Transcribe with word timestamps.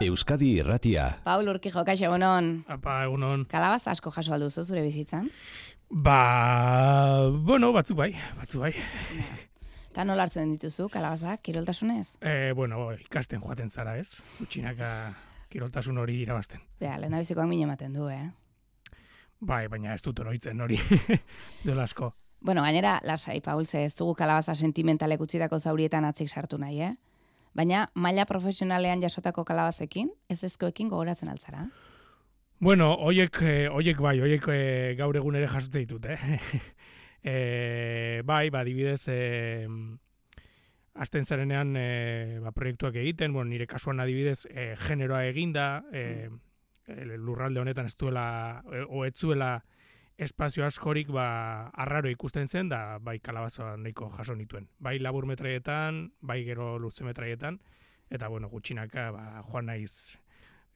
Euskadi 0.00 0.52
Irratia. 0.60 1.08
Paul 1.24 1.48
Urkijo, 1.50 1.82
kaixo, 1.84 2.06
egunon. 2.06 2.62
Apa, 2.70 3.00
egunon. 3.08 3.44
Kalabaz 3.50 3.82
asko 3.90 4.12
jaso 4.14 4.34
alduzu 4.36 4.62
zure 4.64 4.82
bizitzan? 4.84 5.26
Ba, 5.90 7.26
bueno, 7.32 7.72
batzuk 7.74 7.98
bai, 7.98 8.12
batzuk 8.38 8.62
bai. 8.62 8.72
Eta 9.90 10.04
nola 10.06 10.28
hartzen 10.28 10.52
dituzu, 10.54 10.86
kalabazak, 10.92 11.42
kiroltasunez? 11.42 12.18
E, 12.22 12.52
bueno, 12.54 12.92
ikasten 12.94 13.42
joaten 13.42 13.72
zara, 13.74 13.96
ez? 13.98 14.20
Utxinaka 14.44 14.92
kiroltasun 15.50 15.98
hori 15.98 16.20
irabazten. 16.22 16.62
Ja, 16.78 16.94
lehen 17.00 17.16
da 17.16 17.24
bizikoak 17.24 17.50
mine 17.50 17.66
ematen 17.66 17.98
du, 17.98 18.06
eh? 18.12 18.28
Bai, 19.40 19.64
baina 19.66 19.96
ez 19.96 20.02
dut 20.06 20.20
oroitzen 20.22 20.60
hori, 20.60 20.78
duela 21.64 21.88
asko. 21.88 22.12
Bueno, 22.38 22.62
gainera, 22.62 23.00
lasai, 23.02 23.40
Paul, 23.42 23.66
ze 23.66 23.82
ez 23.88 23.96
dugu 23.98 24.14
kalabaza 24.14 24.54
sentimentalek 24.54 25.20
utzitako 25.20 25.58
zaurietan 25.58 26.06
atzik 26.06 26.30
sartu 26.30 26.58
nahi, 26.58 26.82
eh? 26.86 26.94
Baina, 27.56 27.88
maila 27.94 28.26
profesionalean 28.26 29.02
jasotako 29.02 29.44
kalabazekin, 29.44 30.10
ez 30.28 30.42
ezkoekin 30.44 30.88
gogoratzen 30.88 31.28
altzara? 31.28 31.66
Bueno, 32.60 32.92
oiek, 33.06 33.40
eh, 33.42 33.68
oiek 33.70 34.00
bai, 34.02 34.18
oiek 34.20 34.48
eh, 34.50 34.94
gaur 34.98 35.16
egun 35.16 35.38
ere 35.38 35.46
jasotzen 35.46 35.84
ditut, 35.84 36.06
eh? 36.10 36.38
e, 37.22 38.22
bai, 38.26 38.48
ba, 38.50 38.64
dibidez, 38.66 39.04
e, 39.12 39.68
azten 40.98 41.24
zarenean 41.24 41.76
e, 41.78 41.88
ba, 42.42 42.52
proiektuak 42.52 42.98
egiten, 42.98 43.32
bueno, 43.32 43.52
nire 43.52 43.68
kasuan 43.70 44.02
adibidez, 44.02 44.44
e, 44.50 44.74
generoa 44.82 45.24
eginda, 45.30 45.84
e, 45.92 46.28
lurralde 47.16 47.60
honetan 47.60 47.86
ez 47.86 47.94
duela, 47.96 48.26
e, 48.72 48.82
o 48.88 49.04
ez 49.06 49.14
zuela 49.14 49.52
espazio 50.18 50.66
askorik 50.66 51.10
ba, 51.14 51.70
arraro 51.78 52.10
ikusten 52.10 52.48
zen, 52.48 52.68
da 52.68 52.98
bai 52.98 53.20
kalabaza 53.22 53.76
nahiko 53.78 54.10
jaso 54.16 54.34
nituen. 54.34 54.68
Bai 54.82 54.98
labur 54.98 55.26
metraietan, 55.30 56.08
bai 56.20 56.42
gero 56.44 56.76
luze 56.78 57.06
metraietan, 57.06 57.60
eta 58.10 58.28
bueno, 58.28 58.50
gutxinaka 58.50 59.10
ba, 59.14 59.24
joan 59.46 59.70
naiz 59.70 60.18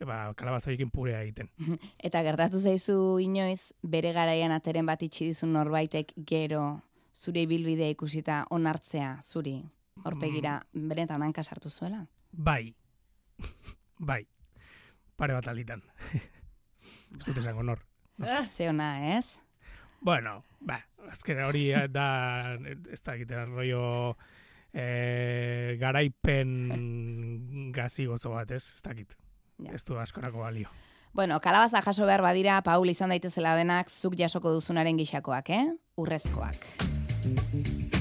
ba, 0.06 0.32
kalabazoikin 0.38 0.90
purea 0.90 1.22
egiten. 1.22 1.50
Eta 1.98 2.22
gertatu 2.22 2.60
zaizu 2.60 3.18
inoiz, 3.22 3.72
bere 3.82 4.12
garaian 4.14 4.54
ateren 4.54 4.86
bat 4.86 5.02
itxi 5.02 5.32
dizun 5.32 5.52
norbaitek 5.54 6.14
gero 6.26 6.80
zure 7.14 7.42
ibilbidea 7.44 7.92
ikusita 7.92 8.44
onartzea 8.50 9.16
zuri, 9.22 9.58
horpegira, 10.04 10.60
mm. 10.72 10.88
beretan 10.88 11.22
hanka 11.22 11.42
sartu 11.42 11.70
zuela? 11.70 12.06
Bai, 12.32 12.74
bai, 14.10 14.22
pare 15.16 15.34
bat 15.34 15.48
alitan. 15.50 15.82
ez 17.18 17.24
dut 17.26 17.38
esango 17.38 17.62
nor. 17.62 17.82
Ze 18.54 18.68
ona, 18.68 19.16
ez? 19.16 19.41
Bueno, 20.02 20.42
ba, 20.60 20.80
azken 21.10 21.42
hori 21.46 21.68
da, 21.90 22.06
ez 22.90 23.00
da 23.02 23.14
egiten 23.14 23.54
rollo 23.54 24.16
eh, 24.74 25.76
garaipen 25.80 26.54
gazi 27.76 28.06
gozo 28.10 28.34
bat, 28.34 28.50
ez? 28.50 28.64
Ez 28.76 28.82
dakit. 28.82 29.14
Ja. 29.62 29.76
Ez 29.76 29.84
du 29.86 29.98
askorako 29.98 30.42
balio. 30.42 30.72
Bueno, 31.12 31.38
kalabaza 31.44 31.82
jaso 31.84 32.06
behar 32.08 32.22
badira, 32.24 32.62
Paul 32.64 32.88
izan 32.88 33.12
daitezela 33.12 33.54
denak, 33.58 33.92
zuk 33.92 34.16
jasoko 34.18 34.54
duzunaren 34.56 34.96
gixakoak, 34.98 35.50
eh? 35.52 35.64
Urrezkoak. 36.00 37.91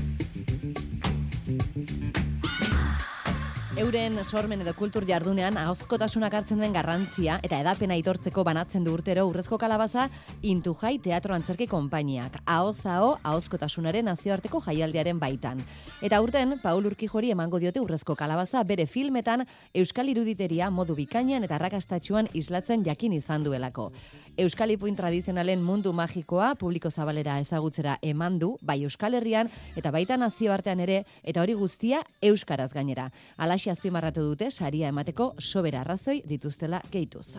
Euren 3.81 4.13
sormen 4.23 4.61
edo 4.61 4.75
kultur 4.77 5.07
jardunean 5.09 5.55
ahozkotasunak 5.57 6.35
hartzen 6.37 6.59
den 6.61 6.73
garrantzia 6.75 7.39
eta 7.41 7.57
edapena 7.63 7.95
aitortzeko 7.97 8.43
banatzen 8.45 8.83
du 8.85 8.91
urtero 8.93 9.23
urrezko 9.25 9.57
kalabaza 9.57 10.03
Intu 10.43 10.75
Jai 10.77 10.99
Teatro 10.99 11.33
Antzerki 11.33 11.65
Konpainiak. 11.67 12.35
Ahozao 12.45 13.15
ahozkotasunaren 13.23 14.05
nazioarteko 14.05 14.61
jaialdiaren 14.61 15.17
baitan. 15.19 15.63
Eta 16.01 16.19
urten 16.21 16.59
Paul 16.61 16.85
Urkijori 16.91 17.31
emango 17.33 17.57
diote 17.57 17.81
urrezko 17.81 18.13
kalabaza 18.15 18.61
bere 18.63 18.85
filmetan 18.85 19.47
Euskal 19.73 20.13
Iruditeria 20.13 20.69
modu 20.69 20.93
bikainan 20.93 21.47
eta 21.47 21.57
rakastatxuan 21.57 22.29
islatzen 22.33 22.85
jakin 22.85 23.17
izan 23.17 23.43
duelako. 23.43 23.91
Euskal 24.37 24.75
Ipuin 24.75 24.95
tradizionalen 24.95 25.63
mundu 25.63 25.93
magikoa 25.93 26.53
publiko 26.55 26.91
zabalera 26.91 27.39
ezagutzera 27.39 27.97
eman 28.01 28.37
du, 28.37 28.57
bai 28.61 28.83
Euskal 28.83 29.17
Herrian 29.17 29.49
eta 29.75 29.89
baita 29.89 30.17
nazioartean 30.21 30.79
ere 30.85 31.01
eta 31.23 31.41
hori 31.41 31.57
guztia 31.57 32.05
euskaraz 32.21 32.71
gainera. 32.73 33.09
Ala 33.37 33.57
halaxe 33.61 33.70
azpimarratu 33.71 34.23
dute 34.25 34.51
saria 34.51 34.91
emateko 34.91 35.33
sobera 35.39 35.81
arrazoi 35.81 36.21
dituztela 36.27 36.81
gehituz. 36.91 37.37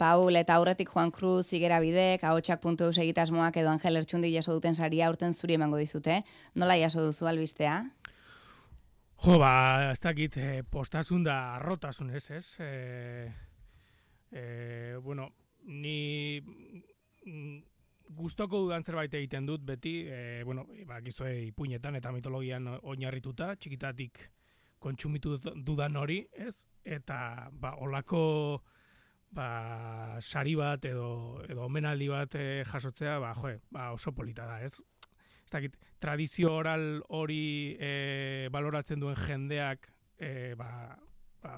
Paul 0.00 0.38
eta 0.40 0.54
aurretik 0.56 0.88
Juan 0.88 1.10
Cruz, 1.12 1.52
Igera 1.52 1.76
Bidek, 1.84 2.22
ahotsak.eus 2.24 2.96
egitasmoak 3.02 3.58
edo 3.60 3.68
Angel 3.68 4.00
Ertsundi 4.00 4.30
jaso 4.32 4.54
duten 4.56 4.74
saria 4.74 5.10
urten 5.12 5.34
zuri 5.36 5.58
emango 5.58 5.76
dizute. 5.76 6.22
Nola 6.56 6.78
jaso 6.80 7.04
duzu 7.04 7.28
albistea? 7.28 7.74
Jo, 9.20 9.36
ba, 9.42 9.90
ez 9.90 10.00
dakit, 10.00 10.38
eh, 10.40 10.62
postasun 10.64 11.26
da 11.26 11.36
arrotasun 11.58 12.14
ez, 12.16 12.24
ez? 12.30 12.46
Eh, 12.64 13.28
eh, 14.32 14.96
bueno, 15.04 15.28
ni 15.68 16.40
gustoko 18.08 18.64
dudan 18.64 18.84
zerbait 18.84 19.12
egiten 19.20 19.44
dut 19.44 19.68
beti, 19.68 19.94
eh, 20.08 20.40
bueno, 20.48 20.64
ba, 20.88 21.02
gizue 21.04 21.34
ipuinetan 21.50 22.00
eta 22.00 22.12
mitologian 22.16 22.72
oinarrituta, 22.80 23.52
txikitatik 23.60 24.30
kontsumitu 24.80 25.36
dudan 25.60 26.00
hori, 26.00 26.22
ez? 26.32 26.64
Eta, 26.84 27.50
ba, 27.52 27.76
olako 27.84 28.62
ba, 29.30 30.18
sari 30.20 30.54
bat 30.58 30.84
edo, 30.84 31.40
edo 31.48 31.64
omenaldi 31.66 32.08
bat 32.10 32.34
e, 32.34 32.64
jasotzea, 32.66 33.18
ba, 33.22 33.32
joe, 33.38 33.60
ba, 33.70 33.90
oso 33.94 34.12
polita 34.12 34.46
da, 34.46 34.60
ez? 34.64 34.74
Ez 35.46 35.52
dakit, 35.52 35.76
tradizio 36.02 36.54
oral 36.54 37.02
hori 37.08 37.76
e, 37.78 38.48
baloratzen 38.52 39.00
duen 39.02 39.18
jendeak, 39.18 39.88
e, 40.18 40.54
ba, 40.58 40.70
ba, 41.42 41.56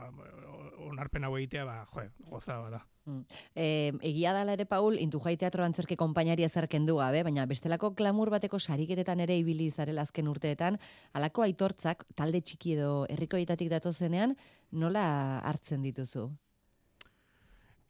onarpen 0.89 1.25
hau 1.25 1.37
egitea, 1.39 1.65
ba, 1.69 1.83
joe, 1.93 2.09
goza 2.31 2.61
da. 2.71 2.83
Mm. 3.05 3.25
E, 3.59 3.67
egia 4.13 4.31
dala 4.37 4.55
ere, 4.55 4.69
Paul, 4.71 5.01
intu 5.03 5.19
jai 5.25 5.35
teatro 5.41 5.65
antzerke 5.65 5.97
kompainari 5.99 6.45
ezarken 6.47 6.87
du 6.87 7.01
gabe, 7.01 7.25
baina 7.27 7.49
bestelako 7.51 7.95
klamur 7.99 8.31
bateko 8.31 8.61
sariketetan 8.61 9.25
ere 9.25 9.41
ibili 9.41 9.71
zarela 9.73 10.05
azken 10.07 10.29
urteetan, 10.31 10.79
alako 11.19 11.49
aitortzak, 11.49 12.07
talde 12.15 12.45
txiki 12.45 12.77
edo 12.77 12.93
herrikoitatik 13.11 13.73
datozenean, 13.73 14.37
nola 14.71 15.05
hartzen 15.43 15.83
dituzu? 15.83 16.29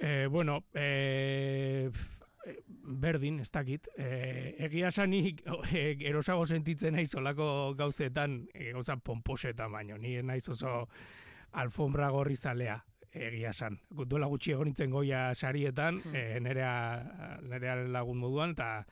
E, 0.02 0.26
bueno, 0.26 0.64
e, 0.74 1.90
berdin, 2.82 3.38
ez 3.40 3.50
dakit. 3.54 3.86
E, 3.96 4.56
egia 4.66 4.90
sanik 4.90 5.44
e, 5.72 5.94
erosago 6.10 6.46
sentitzen 6.46 6.96
naiz 6.98 7.12
olako 7.14 7.74
gauzetan, 7.78 8.40
e, 8.52 8.72
gauza 8.74 8.96
pomposetan 8.98 9.70
baino, 9.70 9.98
ni 10.02 10.16
naiz 10.26 10.48
oso 10.50 10.88
alfombra 11.52 12.10
gorri 12.10 12.34
zalea 12.36 12.80
egia 13.12 13.52
san. 13.52 13.78
Duela 13.92 14.26
gutxi 14.26 14.56
egon 14.56 14.72
nintzen 14.72 14.90
goia 14.90 15.28
sarietan, 15.34 16.00
hmm. 16.02 16.16
e, 16.16 16.40
nerea, 16.40 17.38
nerea 17.46 17.76
lagun 17.94 18.18
moduan, 18.18 18.56
eta 18.56 18.82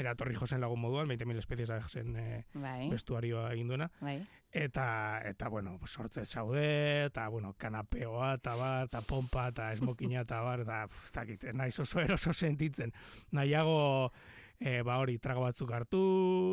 era 0.00 0.14
Torri 0.14 0.36
Josen 0.36 0.60
lagun 0.62 0.80
moduan, 0.80 1.08
20.000 1.10 1.42
espezies 1.42 1.68
da 1.68 1.80
zen 1.88 2.14
e, 2.16 2.44
bai. 2.54 2.88
bestuarioa 2.92 3.50
egin 3.56 3.72
duena. 3.72 3.90
Bai. 4.00 4.20
Eta, 4.52 5.20
eta, 5.24 5.48
bueno, 5.48 5.78
sortze 5.86 6.24
zaude, 6.24 7.04
eta, 7.04 7.28
bueno, 7.28 7.54
kanapeoa, 7.56 8.32
eta 8.40 8.56
bar, 8.58 8.88
eta 8.88 9.00
pompa, 9.06 9.46
eta 9.52 9.68
esmokina, 9.76 10.24
eta 10.26 10.40
bar, 10.42 10.64
eta, 10.64 10.80
ez 11.04 11.12
dakit, 11.14 11.44
naiz 11.54 11.78
oso 11.78 12.00
eroso 12.02 12.34
sentitzen. 12.34 12.90
Nahiago, 13.30 14.10
e, 14.58 14.80
ba 14.82 14.98
hori, 14.98 15.18
trago 15.22 15.46
batzuk 15.46 15.70
hartu, 15.70 16.02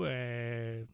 e, 0.05 0.85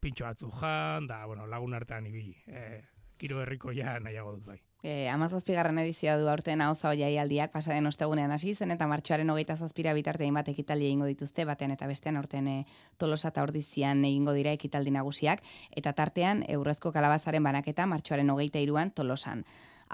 pintxo 0.00 0.24
batzuk 0.24 0.56
jan, 0.62 1.06
da, 1.10 1.26
bueno, 1.26 1.44
lagun 1.46 1.76
artean 1.76 2.08
ibili. 2.08 2.38
E, 2.48 2.80
kiro 3.20 3.42
herriko 3.42 3.72
ja 3.76 3.98
nahiago 4.00 4.36
dut 4.36 4.46
bai. 4.46 4.58
E, 4.86 5.08
amazazpigarren 5.10 5.80
edizioa 5.82 6.12
du 6.20 6.28
aurten 6.30 6.60
hau 6.62 6.68
zau 6.78 6.92
jaialdiak 6.94 7.50
pasaden 7.50 7.88
ostegunean 7.88 8.30
hasi 8.30 8.52
zen 8.54 8.70
eta 8.70 8.86
martxoaren 8.86 9.32
hogeita 9.32 9.56
zazpira 9.58 9.90
bitartein 9.96 10.36
bat 10.38 10.46
ekitaldi 10.52 10.86
egingo 10.86 11.08
dituzte 11.10 11.42
batean 11.48 11.72
eta 11.74 11.88
bestean 11.90 12.20
aurten 12.20 12.46
e, 12.46 12.54
tolosa 12.96 13.32
eta 13.32 13.42
ordizian 13.42 14.04
egingo 14.06 14.30
dira 14.36 14.52
ekitaldi 14.54 14.92
nagusiak 14.94 15.42
eta 15.82 15.92
tartean 15.92 16.44
eurrezko 16.46 16.92
kalabazaren 16.94 17.42
banaketa 17.42 17.86
martxoaren 17.90 18.30
hogeita 18.30 18.62
iruan 18.62 18.92
tolosan. 18.94 19.42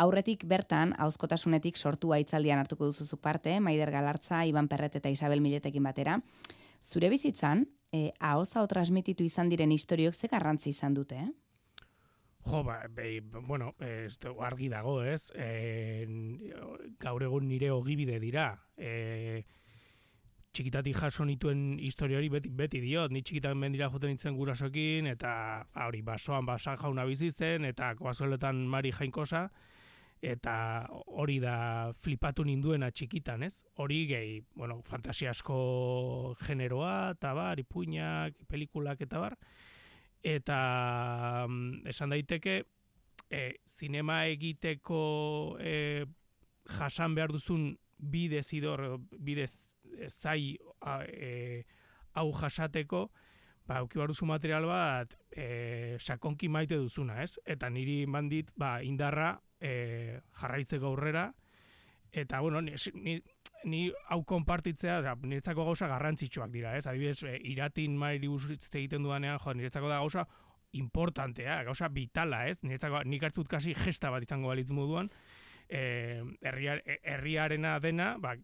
Aurretik 0.05 0.45
bertan, 0.45 0.93
hauzkotasunetik 0.99 1.81
sortu 1.81 2.13
aitzaldian 2.13 2.61
hartuko 2.61 2.91
duzuzu 2.91 3.17
parte, 3.17 3.61
Maider 3.61 3.91
Galartza, 3.97 4.45
Iban 4.45 4.69
Perret 4.69 5.01
eta 5.01 5.09
Isabel 5.09 5.41
Miletekin 5.41 5.89
batera. 5.89 6.19
Zure 6.83 7.09
bizitzan, 7.09 7.65
e, 7.93 8.11
hau 8.21 8.45
transmititu 8.69 9.25
izan 9.25 9.49
diren 9.49 9.73
historiok 9.73 10.15
ze 10.15 10.29
garrantzi 10.29 10.69
izan 10.77 10.93
dute, 10.93 11.17
eh? 11.17 11.31
Jo, 12.45 12.65
ba, 12.67 12.81
be, 12.91 13.21
bueno, 13.23 13.75
ez, 13.79 14.19
argi 14.43 14.69
dago, 14.69 15.03
ez? 15.07 15.31
E, 15.35 16.07
gaur 16.99 17.23
egun 17.23 17.47
nire 17.47 17.71
ogibide 17.71 18.19
dira. 18.19 18.49
E, 18.77 19.45
txikitatik 20.53 20.99
jaso 20.99 21.25
nituen 21.25 21.79
historia 21.81 22.19
hori 22.19 22.29
beti, 22.33 22.51
beti 22.51 22.81
diot, 22.83 23.13
ni 23.15 23.23
txikitan 23.23 23.57
mendira 23.59 23.89
joten 23.93 24.13
nintzen 24.13 24.35
gurasokin, 24.37 25.07
eta 25.15 25.33
ba, 25.71 25.87
hori, 25.87 26.03
basoan 26.03 26.49
basan 26.49 26.81
jauna 26.83 27.07
bizitzen, 27.09 27.65
eta 27.71 27.95
koazueletan 27.97 28.67
mari 28.69 28.91
jainkosa, 28.93 29.47
eta 30.23 30.55
hori 31.07 31.39
da 31.43 31.93
flipatu 31.99 32.45
ninduena 32.47 32.91
txikitan, 32.91 33.47
ez? 33.47 33.63
Hori 33.79 34.05
gehi, 34.11 34.41
bueno, 34.59 34.81
fantasiasko 34.87 36.37
generoa, 36.43 37.13
eta 37.15 37.33
bar, 37.39 37.63
ipuinak, 37.63 38.35
pelikulak, 38.51 39.07
eta 39.07 39.23
bar, 39.23 39.39
eta 40.23 41.47
mm, 41.49 41.87
esan 41.91 42.15
daiteke, 42.15 42.63
e, 43.31 43.43
zinema 43.79 44.27
egiteko 44.31 45.59
e, 45.61 46.05
jasan 46.79 47.15
behar 47.15 47.33
duzun 47.35 47.73
bidez 47.99 48.47
idor, 48.55 49.01
bidez 49.19 49.53
e, 49.99 50.09
zai 50.09 50.57
e, 51.09 51.65
hau 52.15 52.31
jasateko, 52.37 53.07
ba, 53.67 53.79
auki 53.81 53.99
duzu 53.99 54.27
material 54.27 54.67
bat, 54.67 55.15
e, 55.31 55.97
sakonki 55.99 56.49
maite 56.49 56.77
duzuna, 56.77 57.23
ez? 57.23 57.39
Eta 57.47 57.71
niri 57.71 58.07
mandit, 58.07 58.51
ba, 58.57 58.81
indarra 58.83 59.37
e, 59.61 60.21
jarraitzeko 60.41 60.87
aurrera, 60.93 61.33
eta, 62.13 62.41
bueno, 62.41 62.61
ni, 62.61 62.75
ni, 62.95 63.23
ni 63.65 63.83
hau 64.11 64.23
konpartitzea, 64.29 64.99
oza, 65.03 65.15
niretzako 65.23 65.67
gauza 65.69 65.89
garrantzitsuak 65.91 66.51
dira, 66.53 66.77
ez? 66.77 66.87
Adibidez, 66.87 67.23
e, 67.29 67.37
iratin 67.53 67.97
mairi 67.99 68.31
egiten 68.31 69.03
dudanean, 69.03 69.39
jo, 69.43 69.55
niretzako 69.59 69.91
da 69.91 70.01
gauza 70.03 70.27
importantea, 70.73 71.63
gauza 71.69 71.89
vitala, 71.93 72.47
ez? 72.49 72.59
Niretzako, 72.63 73.03
nik 73.05 73.23
hartzut 73.29 73.49
kasi 73.49 73.75
gesta 73.85 74.11
bat 74.11 74.25
izango 74.25 74.53
balitz 74.53 74.71
moduan, 74.71 75.11
eh, 75.69 76.23
herriar, 76.43 76.83
herriarena 77.03 77.79
dena, 77.81 78.17
ba, 78.21 78.35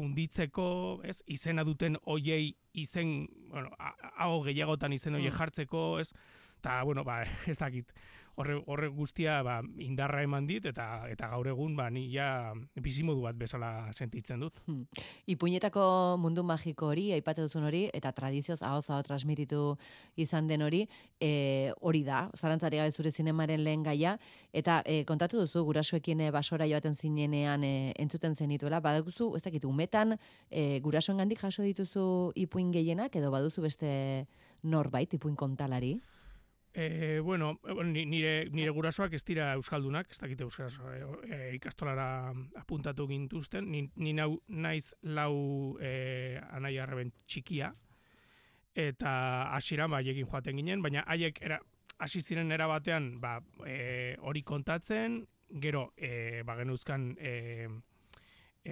unditzeko, 0.00 0.66
ez, 1.06 1.20
izena 1.30 1.64
duten 1.64 1.98
hoiei 2.10 2.54
izen, 2.72 3.28
bueno, 3.50 3.70
hau 4.18 4.42
gehiagotan 4.46 4.92
izen 4.96 5.14
hoiei 5.14 5.30
mm. 5.30 5.38
jartzeko, 5.38 5.84
ez, 6.02 6.10
eta, 6.58 6.80
bueno, 6.82 7.04
ba, 7.06 7.22
ez 7.50 7.58
dakit, 7.60 7.94
horre, 8.36 8.56
horre 8.66 8.88
guztia 8.88 9.40
ba, 9.46 9.58
indarra 9.82 10.22
eman 10.24 10.46
dit 10.46 10.64
eta 10.66 11.06
eta 11.10 11.28
gaur 11.32 11.48
egun 11.50 11.76
ba 11.76 11.88
ni 11.90 12.06
ja 12.12 12.54
bizimodu 12.74 13.22
bat 13.26 13.36
bezala 13.38 13.90
sentitzen 13.92 14.40
dut. 14.40 14.58
Hmm. 14.66 14.84
Ipuinetako 15.30 15.84
mundu 16.20 16.44
magiko 16.46 16.90
hori 16.92 17.10
aipatu 17.16 17.46
duzun 17.46 17.66
hori 17.68 17.84
eta 17.94 18.12
tradizioz 18.12 18.60
aho 18.62 19.02
transmititu 19.02 19.76
izan 20.16 20.48
den 20.48 20.62
hori, 20.62 20.84
e, 21.20 21.72
hori 21.80 22.02
da. 22.04 22.30
Zalantzari 22.34 22.78
gabe 22.78 22.92
zure 22.92 23.10
zinemaren 23.12 23.64
lehen 23.64 23.82
gaia 23.82 24.16
eta 24.52 24.82
e, 24.84 25.04
kontatu 25.04 25.40
duzu 25.40 25.64
gurasoekin 25.64 26.20
e, 26.20 26.30
basora 26.30 26.66
joaten 26.66 26.94
zinenean 26.94 27.64
e, 27.64 27.92
entzuten 27.98 28.34
zenituela, 28.34 28.80
badakuzu, 28.80 29.34
ez 29.36 29.42
dakit 29.42 29.64
umetan 29.64 30.18
e, 30.50 30.80
gurasoengandik 30.80 31.40
jaso 31.40 31.62
dituzu 31.62 32.32
ipuin 32.34 32.72
gehienak 32.72 33.16
edo 33.16 33.30
baduzu 33.30 33.62
beste 33.62 34.26
norbait 34.62 35.12
ipuin 35.14 35.36
kontalari? 35.36 35.98
E, 36.76 37.20
bueno, 37.20 37.60
nire, 37.86 38.48
nire 38.50 38.70
gurasoak 38.74 39.12
ez 39.14 39.22
dira 39.22 39.52
euskaldunak, 39.54 40.08
ez 40.10 40.18
dakite 40.18 40.42
euskaraz 40.42 40.74
e, 41.22 41.54
ikastolara 41.54 42.32
apuntatu 42.58 43.06
gintuzten, 43.06 43.68
ni, 43.70 43.84
ni 43.94 44.12
nau, 44.12 44.40
naiz 44.48 44.90
lau 45.06 45.78
e, 45.78 46.40
anai 46.50 46.74
arreben 46.82 47.12
txikia, 47.30 47.70
eta 48.74 49.14
hasiera 49.54 49.86
ba, 49.86 50.02
egin 50.02 50.26
joaten 50.26 50.58
ginen, 50.58 50.82
baina 50.82 51.06
haiek 51.06 51.38
era, 51.46 51.60
hasi 52.02 52.24
ziren 52.26 52.50
era 52.50 52.66
batean 52.66 53.20
ba, 53.22 53.36
e, 53.62 54.16
hori 54.18 54.42
kontatzen, 54.42 55.20
gero 55.62 55.92
e, 55.94 56.42
ba, 56.42 56.58
genuzkan 56.58 57.12
e, 57.22 57.68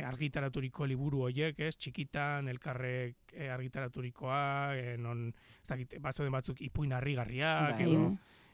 argitaraturiko 0.00 0.87
liburu 0.89 1.27
horiek, 1.27 1.59
ez, 1.61 1.75
txikitan, 1.77 2.49
elkarrek 2.49 3.35
e, 3.35 3.49
argitaraturikoa, 3.53 4.43
e, 4.79 4.94
non, 4.97 5.27
ez 5.29 5.69
dakit, 5.69 5.99
batzu 6.00 6.25
den 6.25 6.33
batzuk 6.33 6.62
ipuin 6.65 6.94
harrigarriak, 6.97 7.77
bai. 7.77 7.89
edo, 7.91 8.06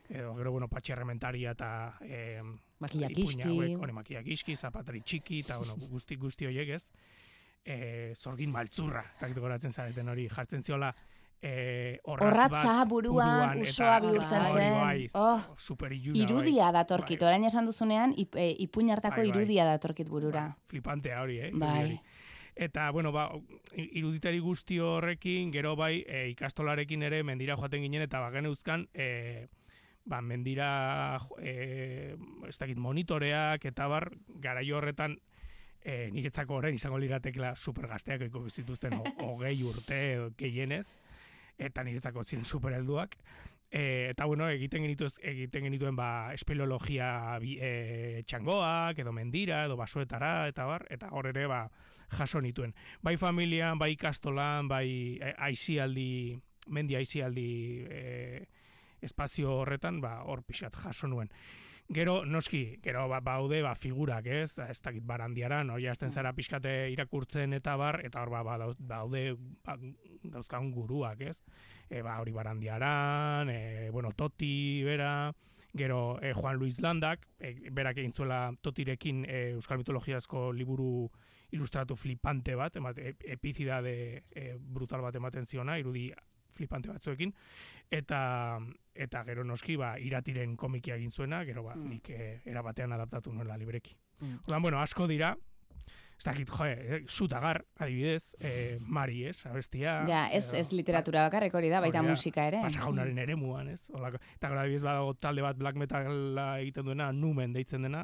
edo, 0.09 0.33
gero, 0.41 0.53
bueno, 0.57 0.69
patxe 0.73 0.97
errementaria 0.97 1.55
eta 1.55 1.71
e, 2.03 2.43
makiak 2.83 3.15
iski, 3.23 3.55
hori 3.79 3.95
makiak 3.95 4.27
iski, 4.35 4.57
zapatari 4.57 5.05
txiki, 5.07 5.45
eta, 5.47 5.61
bueno, 5.63 5.79
guzti, 5.93 6.19
guzti 6.19 6.51
horiek, 6.51 6.75
ez, 6.75 6.89
e, 7.65 7.79
zorgin 8.17 8.51
maltzurra, 8.51 9.05
ez 9.15 9.23
dakit 9.23 9.39
goratzen 9.45 9.73
zareten 9.73 10.09
hori, 10.09 10.27
jartzen 10.33 10.67
ziola, 10.67 10.91
eh, 11.43 12.01
Horratza 12.05 12.85
buruan, 12.89 13.61
usoa 13.63 13.99
bihurtzen 14.03 14.47
zen. 14.53 14.75
Bai, 14.75 15.09
oh, 15.15 15.41
irudia 16.15 16.71
bai, 16.71 16.73
datorkit, 16.81 17.21
bai. 17.21 17.29
orain 17.29 17.45
esan 17.45 17.69
duzunean, 17.69 18.15
ip, 18.17 18.35
e, 18.37 18.51
ipuin 18.67 18.91
hartako 18.91 19.21
bai, 19.21 19.29
bai. 19.29 19.37
irudia 19.37 19.67
datorkit 19.69 20.09
burura. 20.11 20.49
Bai, 20.49 20.71
flipantea 20.75 21.21
hori, 21.23 21.39
eh? 21.47 21.51
Bai. 21.55 22.01
Eta, 22.59 22.91
bueno, 22.91 23.13
ba, 23.15 23.29
iruditari 23.77 24.41
guzti 24.43 24.81
horrekin, 24.83 25.53
gero 25.55 25.77
bai, 25.79 26.03
e, 26.09 26.27
ikastolarekin 26.33 27.07
ere 27.07 27.23
mendira 27.23 27.57
joaten 27.57 27.87
ginen, 27.87 28.03
eta 28.03 28.19
bagen 28.25 28.51
euskan, 28.51 28.89
e, 28.95 29.47
ba, 30.05 30.21
mendira, 30.21 31.21
e, 31.39 32.17
ez 32.49 32.59
dakit, 32.59 32.79
monitoreak, 32.83 33.65
eta 33.71 33.87
bar, 33.87 34.11
gara 34.43 34.65
horretan, 34.75 35.21
e, 35.85 36.09
niretzako 36.11 36.59
horren 36.59 36.75
izango 36.75 36.99
liratekla 36.99 37.55
supergazteak, 37.55 38.27
eko 38.27 38.43
bizituzten, 38.49 38.99
hogei 39.23 39.63
urte, 39.63 40.01
gehienez 40.37 40.89
eta 41.59 41.85
niretzako 41.85 42.25
ziren 42.25 42.45
superhelduak. 42.45 43.17
E, 43.71 44.09
eta 44.11 44.25
bueno, 44.25 44.49
egiten 44.49 44.87
genitu 44.87 45.11
egiten 45.21 45.67
genituen 45.69 45.97
ba 45.97 46.33
espeleologia 46.33 47.37
e, 47.43 48.23
txangoak 48.25 49.03
edo 49.05 49.13
mendira 49.13 49.65
edo 49.67 49.77
basoetara 49.77 50.49
eta 50.49 50.65
bar 50.65 50.87
eta 50.89 51.11
hor 51.13 51.29
ere 51.29 51.47
ba 51.47 51.67
jaso 52.17 52.41
nituen. 52.41 52.73
Bai 53.03 53.19
familian, 53.21 53.79
bai 53.79 53.93
ikastolan, 53.93 54.69
bai 54.69 55.19
e, 55.21 55.35
aizialdi, 55.51 56.39
mendi 56.69 56.97
aizialdi 56.97 57.51
e, 57.91 58.47
espazio 59.05 59.53
horretan 59.61 60.01
ba 60.01 60.23
hor 60.25 60.43
pixat 60.43 60.75
jaso 60.75 61.07
nuen. 61.07 61.29
Gero, 61.91 62.27
noski, 62.27 62.79
gero 62.85 63.07
ba, 63.09 63.23
baude 63.25 63.63
ba, 63.65 63.73
figurak, 63.75 64.27
ez? 64.29 64.59
Ez 64.61 64.77
dakit 64.85 65.07
barandiara, 65.09 65.63
no? 65.65 65.79
Jazten 65.81 66.11
zara 66.13 66.35
pixkate 66.37 66.91
irakurtzen 66.93 67.57
eta 67.57 67.79
bar, 67.81 68.03
eta 68.05 68.21
hor 68.21 68.29
ba, 68.29 68.43
ba, 68.45 68.59
daude 68.77 69.23
ba, 69.65 69.79
dauzkan 70.21 70.69
guruak, 70.75 71.23
ez? 71.25 71.39
E, 71.89 72.03
ba, 72.05 72.19
hori 72.21 72.35
barandiaran, 72.37 73.49
e, 73.49 73.89
bueno, 73.89 74.13
Toti, 74.13 74.83
bera, 74.85 75.33
gero 75.73 76.19
e, 76.21 76.35
Juan 76.35 76.61
Luis 76.61 76.83
Landak, 76.85 77.25
e, 77.41 77.55
berak 77.73 78.03
egin 78.05 78.13
zuela 78.13 78.43
Totirekin 78.61 79.25
e, 79.25 79.41
Euskal 79.57 79.81
Mitologiazko 79.81 80.51
liburu 80.53 81.09
ilustratu 81.57 81.97
flipante 81.97 82.53
bat, 82.55 82.77
emate, 82.77 83.15
epizida 83.25 83.81
de 83.81 84.27
e, 84.29 84.59
brutal 84.61 85.01
bat 85.01 85.17
ematen 85.17 85.49
ziona, 85.49 85.79
irudi 85.81 86.11
flipante 86.59 86.91
batzuekin 86.93 87.35
eta 87.91 88.21
eta 88.95 89.25
gero 89.29 89.45
noski 89.47 89.79
ba 89.81 89.95
iratiren 90.03 90.57
komikia 90.57 90.99
egin 90.99 91.13
zuena 91.15 91.45
gero 91.49 91.65
ba 91.69 91.77
mm. 91.77 91.93
nik 91.95 92.11
eh, 92.11 92.41
era 92.45 92.63
batean 92.63 92.93
adaptatu 92.93 93.33
nuela 93.33 93.57
libreki. 93.57 93.97
Mm. 94.21 94.43
Ordan 94.47 94.63
bueno, 94.63 94.83
asko 94.83 95.07
dira 95.07 95.37
Ez 96.19 96.25
dakit, 96.27 96.49
jo, 96.51 96.65
eh, 96.67 97.05
zutagar, 97.07 97.61
adibidez, 97.79 98.35
eh, 98.41 98.77
mari, 98.81 99.21
ez, 99.29 99.37
abestia. 99.47 100.01
Ja, 100.09 100.25
ez, 100.35 100.49
ez 100.53 100.73
literatura 100.73 101.23
bakarrik 101.29 101.55
hori 101.55 101.69
da, 101.71 101.79
baita 101.79 102.03
musika 102.03 102.49
ere. 102.51 102.59
Pasa 102.65 102.81
jaunaren 102.83 103.21
ere 103.23 103.37
muan, 103.39 103.69
ez. 103.71 103.85
Olako. 103.95 104.19
Eta 104.35 104.51
gara, 104.51 104.65
adibidez, 104.65 104.83
badago 104.83 105.13
talde 105.15 105.45
bat 105.47 105.61
black 105.61 105.79
metal 105.79 106.41
egiten 106.57 106.91
duena, 106.91 107.13
numen 107.15 107.55
deitzen 107.55 107.87
dena, 107.87 108.03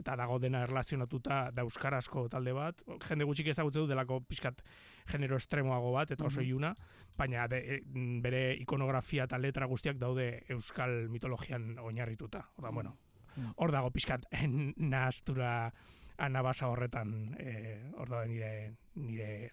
eta 0.00 0.16
dago 0.16 0.38
dena 0.40 0.64
erlazionatuta 0.64 1.42
da 1.52 1.66
euskarazko 1.66 2.26
talde 2.32 2.54
bat. 2.56 2.80
Jende 3.06 3.28
gutxik 3.28 3.52
ezagutzen 3.52 3.84
du 3.84 3.92
delako 3.92 4.22
pixkat 4.24 4.64
genero 5.10 5.36
estremoago 5.36 5.92
bat, 5.92 6.10
eta 6.14 6.26
oso 6.26 6.42
iuna, 6.42 6.74
baina 7.18 7.46
e, 7.56 7.80
bere 8.22 8.42
ikonografia 8.62 9.26
eta 9.28 9.38
letra 9.38 9.66
guztiak 9.66 9.98
daude 9.98 10.44
euskal 10.48 11.08
mitologian 11.10 11.78
oinarrituta. 11.78 12.46
Hor 12.56 12.72
bueno, 12.72 12.96
hor 13.56 13.72
dago 13.72 13.90
pixkat 13.90 14.26
nahaztura 14.92 15.72
anabasa 16.20 16.68
horretan, 16.68 17.34
e, 17.40 17.90
hor 17.96 18.08
da 18.12 18.24
nire, 18.28 18.74
nire 18.94 19.50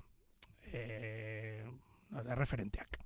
e, 0.72 1.64
referenteak. 2.36 3.00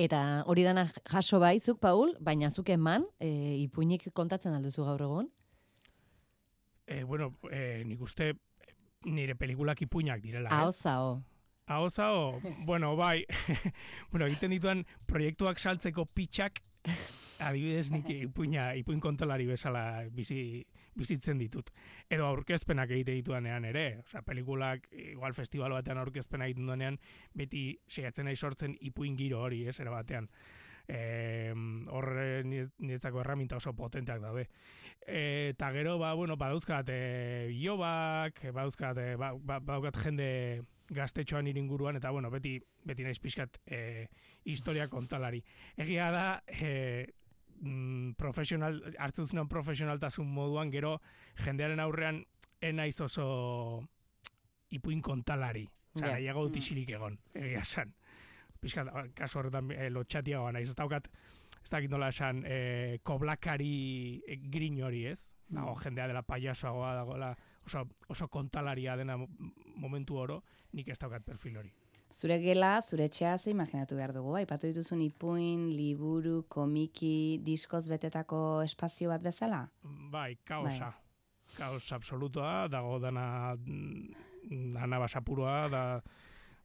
Eta 0.00 0.44
hori 0.46 0.62
dana 0.64 0.86
jaso 1.10 1.40
baitzuk, 1.42 1.80
Paul, 1.82 2.14
baina 2.20 2.50
zuk 2.50 2.70
eman, 2.70 3.06
e, 3.18 3.30
ipuinik 3.64 4.06
kontatzen 4.14 4.54
alduzu 4.54 4.84
gaur 4.86 5.02
egun? 5.08 5.30
E, 6.86 7.02
bueno, 7.04 7.34
e, 7.50 7.82
nik 7.86 8.00
uste 8.02 8.32
nire 9.06 9.34
pelikulak 9.38 9.82
ipuinak 9.86 10.22
direla, 10.22 10.50
ez? 10.50 10.84
Hau 11.70 11.86
Hau 11.98 12.40
bueno, 12.66 12.96
bai, 12.96 13.24
bueno, 14.10 14.26
egiten 14.26 14.50
dituan 14.50 14.80
proiektuak 15.06 15.60
saltzeko 15.62 16.02
pitxak, 16.04 16.56
adibidez 17.46 17.92
nik 17.94 18.08
ipuina, 18.10 18.72
ipuin 18.74 18.98
kontolari 18.98 19.46
bezala 19.46 20.02
bizi, 20.10 20.64
bizitzen 20.98 21.38
ditut. 21.38 21.70
Edo 22.10 22.26
aurkezpenak 22.26 22.90
egite 22.90 23.14
dituanean 23.14 23.68
ere, 23.68 23.84
osea, 24.02 24.24
pelikulak, 24.26 24.88
igual 25.12 25.36
festival 25.38 25.76
batean 25.78 26.00
aurkezpena 26.02 26.48
egiten 26.50 26.66
duanean, 26.72 26.98
beti 27.38 27.62
segatzen 27.86 28.26
nahi 28.26 28.34
sortzen 28.34 28.74
ipuin 28.90 29.14
giro 29.14 29.44
hori, 29.44 29.62
ez, 29.70 29.78
era 29.78 29.94
batean. 29.94 30.26
E, 30.90 31.54
horre 31.94 32.42
niretzako 32.42 33.22
erraminta 33.22 33.62
oso 33.62 33.76
potenteak 33.78 34.18
daude. 34.26 34.48
E, 35.06 35.54
eta 35.54 35.70
gero, 35.78 36.00
ba, 36.02 36.16
bueno, 36.18 36.34
badauzkat, 36.34 36.90
e, 36.90 37.54
jobak, 37.62 38.42
badauzkat, 38.50 38.98
e, 38.98 39.16
ba, 39.22 39.36
badaukat 39.38 40.02
jende 40.02 40.30
gaztetxoan 40.90 41.46
iringuruan, 41.46 41.96
eta 41.96 42.10
bueno, 42.10 42.30
beti, 42.30 42.56
beti 42.84 43.06
naiz 43.06 43.18
pixkat 43.22 43.60
e, 43.66 44.08
historia 44.44 44.88
kontalari. 44.90 45.42
Egia 45.78 46.10
da, 46.10 46.26
e, 46.46 47.06
mm, 47.60 48.12
profesional, 48.18 48.80
hartzen 48.98 49.48
profesionaltasun 49.48 50.26
moduan, 50.26 50.70
gero 50.70 50.98
jendearen 51.44 51.80
aurrean 51.80 52.24
enaiz 52.60 53.00
oso 53.00 53.86
ipuin 54.70 55.02
kontalari. 55.02 55.68
Osa, 55.94 56.04
yeah. 56.04 56.14
nahiago 56.14 56.46
dut 56.46 56.60
isilik 56.60 56.90
egon, 56.98 57.18
egia 57.34 57.64
esan. 57.66 57.94
Piskat, 58.60 58.90
kasu 59.16 59.40
horretan 59.40 59.70
e, 59.72 59.88
lotxatiagoa 59.90 60.52
naiz, 60.54 60.68
ez 60.70 60.78
daukat, 60.78 61.08
ez 61.60 61.70
dakit 61.70 61.90
nola 61.90 62.10
esan, 62.12 62.44
e, 62.46 62.98
koblakari 63.02 64.20
e, 64.26 64.36
grin 64.52 64.82
hori, 64.84 65.06
ez? 65.10 65.24
Mm. 65.48 65.56
Dago, 65.56 65.74
jendea 65.82 66.06
dela 66.10 66.22
payasoagoa 66.22 66.92
dagoela, 67.00 67.32
oso, 67.66 67.86
oso 68.08 68.28
kontalaria 68.28 68.96
dena 68.96 69.16
momentu 69.80 70.18
oro, 70.20 70.42
nik 70.76 70.88
ez 70.88 70.98
daukat 71.00 71.24
perfil 71.26 71.56
hori. 71.60 71.72
Zure 72.10 72.40
gela, 72.42 72.80
zure 72.82 73.06
etxea 73.06 73.36
ze 73.38 73.52
imaginatu 73.52 73.94
behar 73.96 74.12
dugu, 74.12 74.34
aipatu 74.40 74.66
dituzun 74.66 75.02
ipuin, 75.04 75.68
liburu, 75.76 76.42
komiki, 76.50 77.38
diskoz 77.46 77.84
betetako 77.88 78.62
espazio 78.64 79.12
bat 79.12 79.22
bezala? 79.22 79.62
Bai, 80.10 80.34
kaosa. 80.44 80.90
Bai. 80.90 81.54
Kaos 81.54 81.92
absolutoa, 81.92 82.66
dago 82.70 82.98
dana 83.02 83.54
dana 84.74 84.98
basapuroa, 84.98 85.68
da 85.70 85.84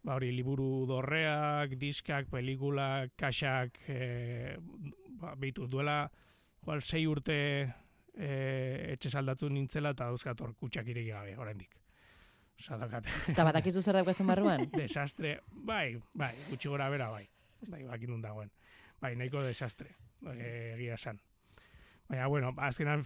ba 0.06 0.18
hori 0.18 0.32
liburu 0.36 0.86
dorreak, 0.90 1.78
diskak, 1.82 2.30
pelikulak, 2.30 3.16
kaxak, 3.18 3.80
e, 3.90 4.58
ba, 5.22 5.34
behitu 5.36 5.66
duela, 5.68 6.04
igual, 6.62 6.82
sei 6.82 7.06
urte 7.10 7.40
e, 8.14 8.30
etxe 8.94 9.10
saldatu 9.10 9.50
nintzela 9.50 9.96
eta 9.96 10.12
dauzkator 10.12 10.54
kutsak 10.60 10.94
iregi 10.94 11.10
gabe, 11.10 11.34
oraindik. 11.42 11.74
Sadakat. 12.62 13.08
Eta 13.32 13.44
badakizu 13.44 13.82
zer 13.82 14.00
daukazten 14.00 14.28
barruan? 14.28 14.66
desastre, 14.80 15.40
bai, 15.52 15.98
bai, 16.14 16.34
gutxi 16.50 16.72
gora 16.72 16.90
bera, 16.90 17.10
bai. 17.12 17.28
Bai, 17.68 17.84
bakin 17.84 18.22
dagoen. 18.22 18.52
Bai, 19.02 19.16
nahiko 19.20 19.44
desastre, 19.44 19.96
eh, 20.32 20.76
egia 20.76 20.98
san. 20.98 21.20
Baina, 22.08 22.28
bueno, 22.28 22.54
azkenan 22.62 23.04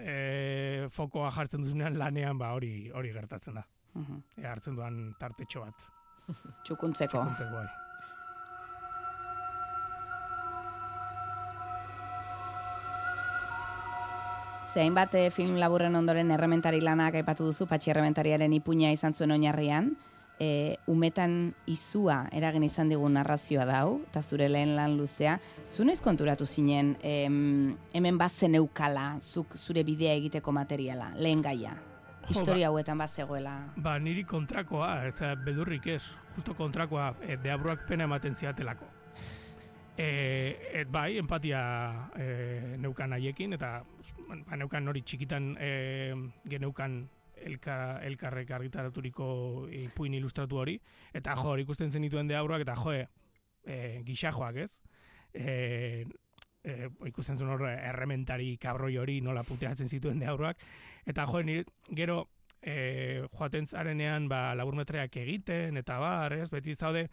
e, 0.00 0.88
fokoa 0.90 1.30
jartzen 1.36 1.64
duzunean 1.64 1.98
lanean, 2.00 2.38
ba, 2.40 2.54
hori 2.56 2.90
hori 2.90 3.12
gertatzen 3.12 3.60
da. 3.60 3.66
Uh 3.94 4.02
-huh. 4.02 4.22
e, 4.42 4.46
hartzen 4.46 4.76
duan 4.76 5.14
tartetxo 5.18 5.60
bat. 5.60 5.74
Txukuntzeko. 6.64 7.18
Txukuntzeko, 7.18 7.52
bai. 7.52 7.83
Zein 14.74 14.94
bat 14.94 15.12
eh, 15.14 15.28
film 15.30 15.54
laburren 15.62 15.94
ondoren 15.94 16.32
errementari 16.34 16.80
lanak 16.82 17.14
aipatu 17.20 17.44
duzu, 17.46 17.68
patxi 17.70 17.92
errementariaren 17.92 18.50
ipuña 18.56 18.88
izan 18.90 19.14
zuen 19.14 19.30
oinarrian, 19.30 19.92
e, 20.42 20.78
umetan 20.90 21.52
izua 21.70 22.24
eragin 22.34 22.66
izan 22.66 22.90
digun 22.90 23.14
narrazioa 23.14 23.68
dau, 23.68 24.00
eta 24.08 24.22
zure 24.22 24.48
lehen 24.50 24.74
lan 24.74 24.96
luzea, 24.98 25.36
zu 25.62 25.86
noiz 25.86 26.00
konturatu 26.02 26.46
zinen 26.46 26.96
em, 27.06 27.76
hemen 27.94 28.18
bazen 28.18 28.58
eukala, 28.58 29.12
zuk 29.20 29.54
zure 29.54 29.86
bidea 29.86 30.18
egiteko 30.18 30.50
materiala, 30.50 31.12
lehen 31.22 31.46
gaia? 31.46 31.76
Historia 32.26 32.66
ba, 32.66 32.72
hauetan 32.72 32.98
bat 32.98 33.14
zegoela. 33.14 33.54
Ba, 33.76 33.94
niri 34.02 34.26
kontrakoa, 34.26 35.04
ez 35.06 35.20
bedurrik 35.44 35.86
ez, 35.86 36.02
justo 36.34 36.58
kontrakoa, 36.58 37.12
e, 37.22 37.38
deabruak 37.38 37.86
pena 37.86 38.10
ematen 38.10 38.34
ziatelako. 38.34 38.90
E, 39.96 40.58
et 40.74 40.88
bai, 40.90 41.18
empatia 41.20 41.60
e, 42.18 42.76
neukan 42.82 43.14
haiekin, 43.14 43.54
eta 43.54 43.76
ba, 44.26 44.56
neukan 44.58 44.90
hori 44.90 45.04
txikitan 45.06 45.52
e, 45.54 45.68
geneukan 46.50 47.04
elka, 47.46 47.76
elkarrek 48.02 48.50
argitaraturiko 48.56 49.26
ipuin 49.84 50.16
ilustratu 50.18 50.58
hori, 50.58 50.74
eta 51.14 51.36
jo, 51.38 51.52
hori 51.52 51.62
ikusten 51.62 51.92
zenituen 51.94 52.26
de 52.26 52.34
aurrak, 52.38 52.64
eta 52.66 52.74
jo, 52.80 52.96
e, 53.62 53.76
gixajoak 54.08 54.58
ez, 54.64 54.72
e, 55.32 56.04
e, 56.64 56.90
ikusten 57.12 57.38
zuen 57.38 57.52
hori 57.54 57.70
errementari 57.74 58.56
kabroi 58.58 58.96
hori 58.98 59.20
nola 59.22 59.44
puteatzen 59.46 59.88
zituen 59.88 60.18
de 60.18 60.26
aurrak, 60.32 60.64
eta 61.06 61.28
jo, 61.30 61.44
nire, 61.46 61.68
gero, 61.94 62.24
e, 62.62 63.22
joaten 63.30 63.70
zarenean, 63.70 64.26
ba, 64.32 64.56
laburmetreak 64.58 65.22
egiten, 65.22 65.78
eta 65.78 66.00
bar, 66.02 66.34
ez, 66.34 66.50
beti 66.50 66.74
zaude, 66.74 67.06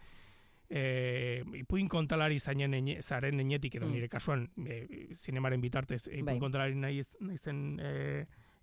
eh, 0.72 1.42
ipuin 1.60 1.88
kontalari 1.88 2.40
zainen 2.40 2.74
ene, 2.74 2.96
zaren 3.02 3.40
enetik 3.40 3.76
edo 3.76 3.86
mm. 3.86 3.92
nire 3.92 4.08
kasuan 4.08 4.46
e, 4.64 5.12
zinemaren 5.14 5.60
bitartez 5.60 6.06
ipuin 6.06 6.30
bai. 6.30 6.38
kontalari 6.40 6.78
nahi, 6.78 7.02
nahi 7.20 7.36
zen 7.38 7.58
e, 7.80 7.92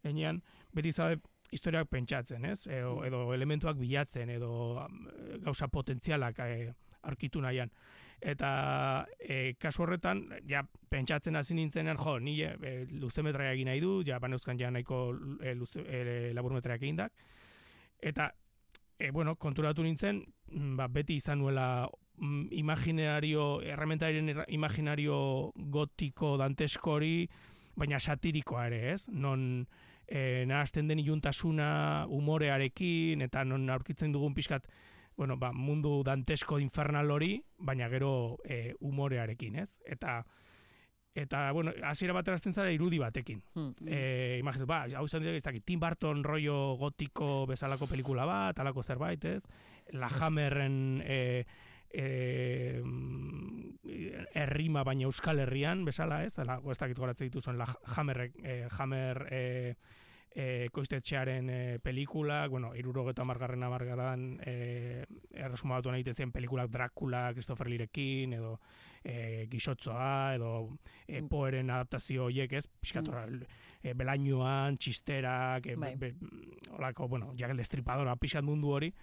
enean, 0.09 0.41
beti 0.73 0.91
zabe 0.91 1.19
historiak 1.51 1.89
pentsatzen, 1.89 2.45
ez? 2.45 2.65
Edo, 2.67 2.95
mm. 2.97 3.05
edo 3.09 3.23
elementuak 3.33 3.77
bilatzen, 3.77 4.29
edo 4.33 4.51
gauza 5.45 5.69
potentzialak 5.69 6.41
e, 6.45 6.73
arkitu 7.09 7.41
nahian. 7.45 7.69
Eta 8.19 9.05
e, 9.21 9.53
kasu 9.61 9.85
horretan, 9.85 10.25
ja, 10.49 10.65
pentsatzen 10.91 11.37
hasi 11.39 11.55
nintzenean, 11.55 11.97
jo, 12.01 12.17
ni 12.19 12.35
e, 12.43 12.73
luzemetraia 12.99 13.53
egin 13.53 13.69
nahi 13.71 13.85
du, 13.85 13.99
ja, 14.05 14.19
baneuzkan 14.19 14.59
ja 14.59 14.73
nahiko 14.73 15.05
e, 15.39 15.53
luze, 15.55 15.85
e, 15.85 16.33
laburmetraia 16.35 16.81
egin 16.81 16.99
dak. 16.99 17.13
Eta 18.01 18.31
e, 18.99 19.11
bueno, 19.15 19.37
konturatu 19.39 19.85
nintzen, 19.85 20.25
ba, 20.77 20.87
beti 20.87 21.15
izan 21.19 21.39
nuela 21.39 21.89
mm, 22.17 22.47
imaginario, 22.51 23.61
errementaren 23.61 24.43
imaginario 24.47 25.51
gotiko 25.55 26.35
dantesko 26.37 26.97
hori, 26.97 27.13
baina 27.79 27.99
satirikoa 27.99 28.67
ere, 28.67 28.81
ez? 28.93 29.07
Non 29.09 29.65
e, 30.07 30.45
nahazten 30.49 30.89
den 30.89 30.99
iluntasuna 30.99 32.05
umorearekin, 32.09 33.21
eta 33.21 33.45
non 33.45 33.69
aurkitzen 33.69 34.11
dugun 34.11 34.35
pixkat, 34.35 34.67
bueno, 35.15 35.37
ba, 35.37 35.51
mundu 35.53 36.01
dantesko 36.03 36.59
infernal 36.59 37.11
hori, 37.11 37.37
baina 37.57 37.89
gero 37.91 38.37
e, 38.43 38.73
umorearekin, 38.79 39.59
ez? 39.63 39.69
Eta, 39.85 40.23
eta 41.15 41.51
bueno, 41.51 41.71
hasiera 41.83 42.13
batera 42.13 42.35
azten 42.35 42.53
zara 42.53 42.71
irudi 42.71 42.99
batekin. 42.99 43.41
Hmm. 43.55 43.73
Eh, 43.87 44.37
imaginu, 44.39 44.67
ba, 44.69 44.85
hau 44.95 45.05
izan 45.05 45.23
dira, 45.23 45.35
ez 45.35 45.63
Tim 45.65 45.79
Burton 45.79 46.23
rollo 46.23 46.75
gotiko 46.77 47.45
bezalako 47.47 47.87
pelikula 47.87 48.25
bat, 48.25 48.59
alako 48.59 48.83
zerbait, 48.83 49.25
ez? 49.25 49.41
La 49.91 50.07
Hammerren 50.07 51.01
eh, 51.03 51.45
eh, 51.89 52.81
errima 54.33 54.83
baina 54.83 55.07
Euskal 55.07 55.39
Herrian 55.39 55.83
bezala, 55.85 56.23
ez? 56.23 56.37
Ala, 56.39 56.59
ez 56.71 56.77
dakit 56.77 56.97
goratzen 56.97 57.29
dituzuen 57.29 57.57
La 57.57 57.67
Hammer, 57.95 58.29
eh, 58.43 58.67
Hammer 58.77 59.25
eh, 59.31 59.75
e, 60.31 60.69
koiztetxearen 60.71 61.49
e, 61.49 61.79
pelikula, 61.83 62.47
bueno, 62.47 62.73
irurogeta 62.75 63.25
margarren 63.25 63.63
amargaran 63.63 64.25
e, 64.45 65.05
erresumatu 65.33 65.91
nahi 65.91 66.03
zen 66.13 66.31
pelikulak 66.31 66.69
Dracula, 66.69 67.31
Christopher 67.33 67.67
Lirekin, 67.69 68.33
edo 68.33 68.59
e, 69.03 69.47
Gixotzoa, 69.49 70.35
edo 70.35 70.77
e, 71.07 71.21
poeren 71.29 71.69
adaptazio 71.69 72.25
horiek 72.25 72.53
ez, 72.53 72.67
piskatora, 72.67 73.25
mm. 73.25 73.63
e, 73.83 73.93
belainuan, 73.93 74.77
txisterak, 74.77 75.65
e, 75.65 75.75
bai. 75.75 75.95
be, 75.95 76.13
olako, 76.77 77.07
bueno, 77.07 77.33
jak 77.37 77.51
el 77.51 77.57
destripadora, 77.57 78.15
piskat 78.15 78.45
mundu 78.45 78.69
hori, 78.75 78.93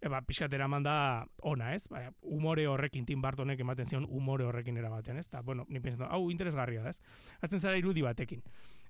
e, 0.00 0.08
ba, 0.08 0.22
piskat 0.22 0.52
eraman 0.52 0.86
da 0.86 1.26
ona, 1.42 1.72
ez? 1.74 1.88
Ba, 1.90 2.06
umore 2.22 2.68
horrekin, 2.70 3.06
Tim 3.06 3.22
Bartonek 3.22 3.60
ematen 3.60 3.90
zion 3.90 4.06
umore 4.08 4.46
horrekin 4.46 4.76
eramaten, 4.76 5.18
ez? 5.18 5.26
Ta, 5.28 5.42
bueno, 5.42 5.66
ni 5.68 5.80
pentsatu, 5.80 6.08
hau 6.10 6.30
interesgarria 6.30 6.86
da, 6.86 6.94
ez? 6.94 7.00
Azten 7.40 7.60
zara 7.60 7.76
irudi 7.80 8.06
batekin. 8.06 8.44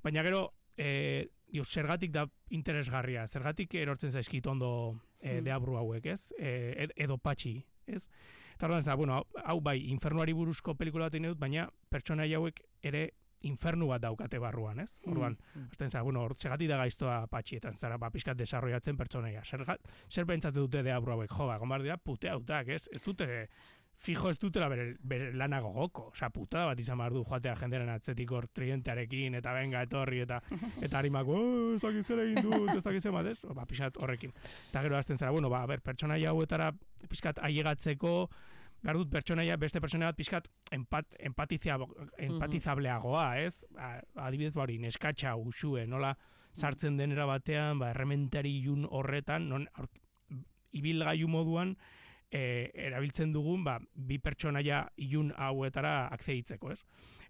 Baina 0.04 0.22
gero, 0.26 0.50
e, 0.76 1.30
dio, 1.52 1.64
zergatik 1.64 2.12
da 2.12 2.26
interesgarria, 2.50 3.26
zergatik 3.26 3.74
erortzen 3.74 4.12
zaizkit 4.12 4.46
ondo 4.46 4.70
e, 5.20 5.40
mm. 5.40 5.44
deabru 5.46 5.76
hauek, 5.80 6.06
ez? 6.06 6.32
E, 6.38 6.88
edo 6.96 7.18
patxi, 7.18 7.58
ez? 7.86 8.06
Eta 8.56 8.66
horren 8.66 8.84
bueno, 8.96 9.20
hau 9.44 9.60
bai, 9.60 9.78
infernuari 9.92 10.32
buruzko 10.32 10.74
pelikula 10.74 11.10
bat 11.10 11.20
dut, 11.20 11.38
baina 11.38 11.68
pertsona 11.90 12.24
hauek 12.24 12.62
ere 12.82 13.10
infernu 13.46 13.88
bat 13.90 14.00
daukate 14.02 14.38
barruan, 14.40 14.80
ez? 14.80 14.96
Mm. 15.04 15.12
Orduan, 15.12 15.36
mm. 15.54 15.66
azten 15.72 15.90
za, 15.90 16.02
bueno, 16.02 16.26
zergatik 16.38 16.70
da 16.70 16.78
gaiztoa 16.80 17.18
patxietan, 17.30 17.76
zara, 17.76 17.98
ba, 17.98 18.10
pixkat 18.10 18.38
desarroiatzen 18.38 18.96
pertsonaia. 18.96 19.44
Zer, 19.44 19.64
zer 20.10 20.26
pentsatzen 20.26 20.62
dute 20.62 20.82
deabru 20.86 21.12
hauek, 21.14 21.30
jo, 21.30 21.46
ba, 21.50 21.58
gombar 21.62 21.84
dira, 21.84 21.98
pute 21.98 22.30
hautak, 22.32 22.72
ez? 22.72 22.86
Ez 22.92 23.02
dute 23.04 23.28
fijo 23.98 24.30
ez 24.30 24.38
dutela 24.38 24.68
bere, 24.68 24.86
bere 25.00 25.32
lana 25.32 25.60
gogoko. 25.60 26.10
Osa, 26.12 26.28
putada 26.30 26.66
bat 26.70 26.80
izan 26.80 26.98
behar 27.00 27.14
du 27.16 27.22
joatea 27.24 27.54
jenderen 27.60 27.90
atzetik 27.92 28.32
hor 28.32 28.48
trientearekin, 28.54 29.38
eta 29.40 29.54
benga 29.56 29.82
etorri, 29.86 30.20
eta 30.26 30.40
eta 30.84 30.98
harimak, 31.00 31.28
oh, 31.28 31.76
ez 31.76 31.80
dakit 31.82 32.06
zer 32.06 32.22
egin 32.26 32.42
dut, 32.44 32.70
ez 32.76 32.82
dakit 32.84 33.02
zer 33.08 33.32
ez? 33.32 33.38
Ba, 33.56 33.64
pixat 33.66 33.96
horrekin. 34.02 34.34
Eta 34.70 34.84
gero 34.84 34.98
azten 34.98 35.18
zara, 35.18 35.32
bueno, 35.32 35.50
ba, 35.50 35.64
ber, 35.66 35.82
pertsonaia 35.84 36.30
hauetara 36.30 36.72
pixkat 37.08 37.40
aiegatzeko, 37.46 38.14
behar 38.82 39.00
dut 39.00 39.10
pertsonaia, 39.10 39.56
beste 39.56 39.80
pertsonaia 39.80 40.12
bat 40.12 40.20
pixkat 40.20 40.48
empat, 40.76 41.16
empatizia, 41.30 41.78
empatizableagoa, 42.28 43.26
ez? 43.42 43.64
Ba, 43.74 43.96
adibidez, 44.28 44.54
ba, 44.54 44.66
hori, 44.66 44.78
neskatxa, 44.84 45.36
usue, 45.40 45.86
nola 45.86 46.14
sartzen 46.56 46.96
denera 46.96 47.26
batean, 47.28 47.80
ba, 47.80 47.90
errementari 47.92 48.54
jun 48.64 48.86
horretan, 48.88 49.48
non, 49.50 49.66
ibilgailu 50.76 51.28
moduan, 51.28 51.76
e, 52.30 52.70
erabiltzen 52.88 53.32
dugun 53.32 53.64
ba, 53.64 53.78
bi 53.94 54.18
pertsonaia 54.18 54.86
ilun 54.96 55.32
hauetara 55.36 56.06
akzeitzeko, 56.14 56.72
ez? 56.72 56.80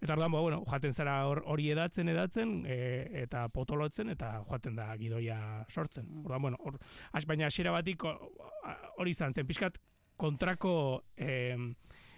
Eta 0.00 0.12
orduan, 0.12 0.32
ba, 0.32 0.40
bueno, 0.44 0.60
joaten 0.68 0.92
zara 0.92 1.16
hori 1.26 1.70
edatzen, 1.72 2.08
edatzen, 2.12 2.56
e, 2.68 2.78
eta 3.22 3.46
potolotzen, 3.48 4.10
eta 4.12 4.34
joaten 4.44 4.76
da 4.76 4.90
gidoia 5.00 5.38
sortzen. 5.70 6.04
Mm. 6.04 6.24
Orduan, 6.26 6.42
bueno, 6.42 6.60
or, 6.60 6.78
baina 7.26 7.48
hasiera 7.48 7.72
batik 7.72 8.04
hori 8.04 9.16
izan 9.16 9.34
zen, 9.34 9.46
pixkat 9.46 9.80
kontrako 10.16 11.04
eh, 11.16 11.56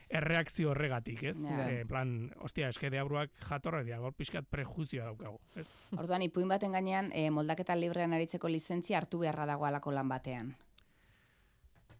erreakzio 0.08 0.70
horregatik, 0.72 1.22
ez? 1.30 1.36
Ja. 1.42 1.66
Eh, 1.68 1.84
plan, 1.88 2.30
ostia, 2.44 2.70
eske 2.72 2.90
deabruak 2.90 3.34
jatorra 3.44 3.82
dira, 3.84 4.00
hor 4.00 4.14
pixkat 4.16 4.48
prejuzioa 4.50 5.10
daukagu. 5.10 5.40
Ez? 5.58 5.66
Orduan, 5.98 6.24
ipuin 6.24 6.48
baten 6.48 6.72
gainean, 6.72 7.12
e, 7.12 7.28
moldaketa 7.34 7.76
librean 7.76 8.16
aritzeko 8.16 8.48
lizentzia 8.48 8.98
hartu 8.98 9.20
beharra 9.24 9.46
dago 9.50 9.68
alako 9.68 9.92
lan 9.92 10.08
batean. 10.08 10.54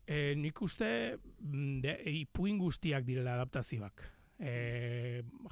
E, 0.09 0.35
nik 0.41 0.63
uste 0.65 1.19
mm, 1.19 1.81
de, 1.85 1.97
ipuin 2.23 2.57
guztiak 2.57 3.05
direla 3.05 3.35
adaptazioak. 3.37 4.07
E, 4.39 4.53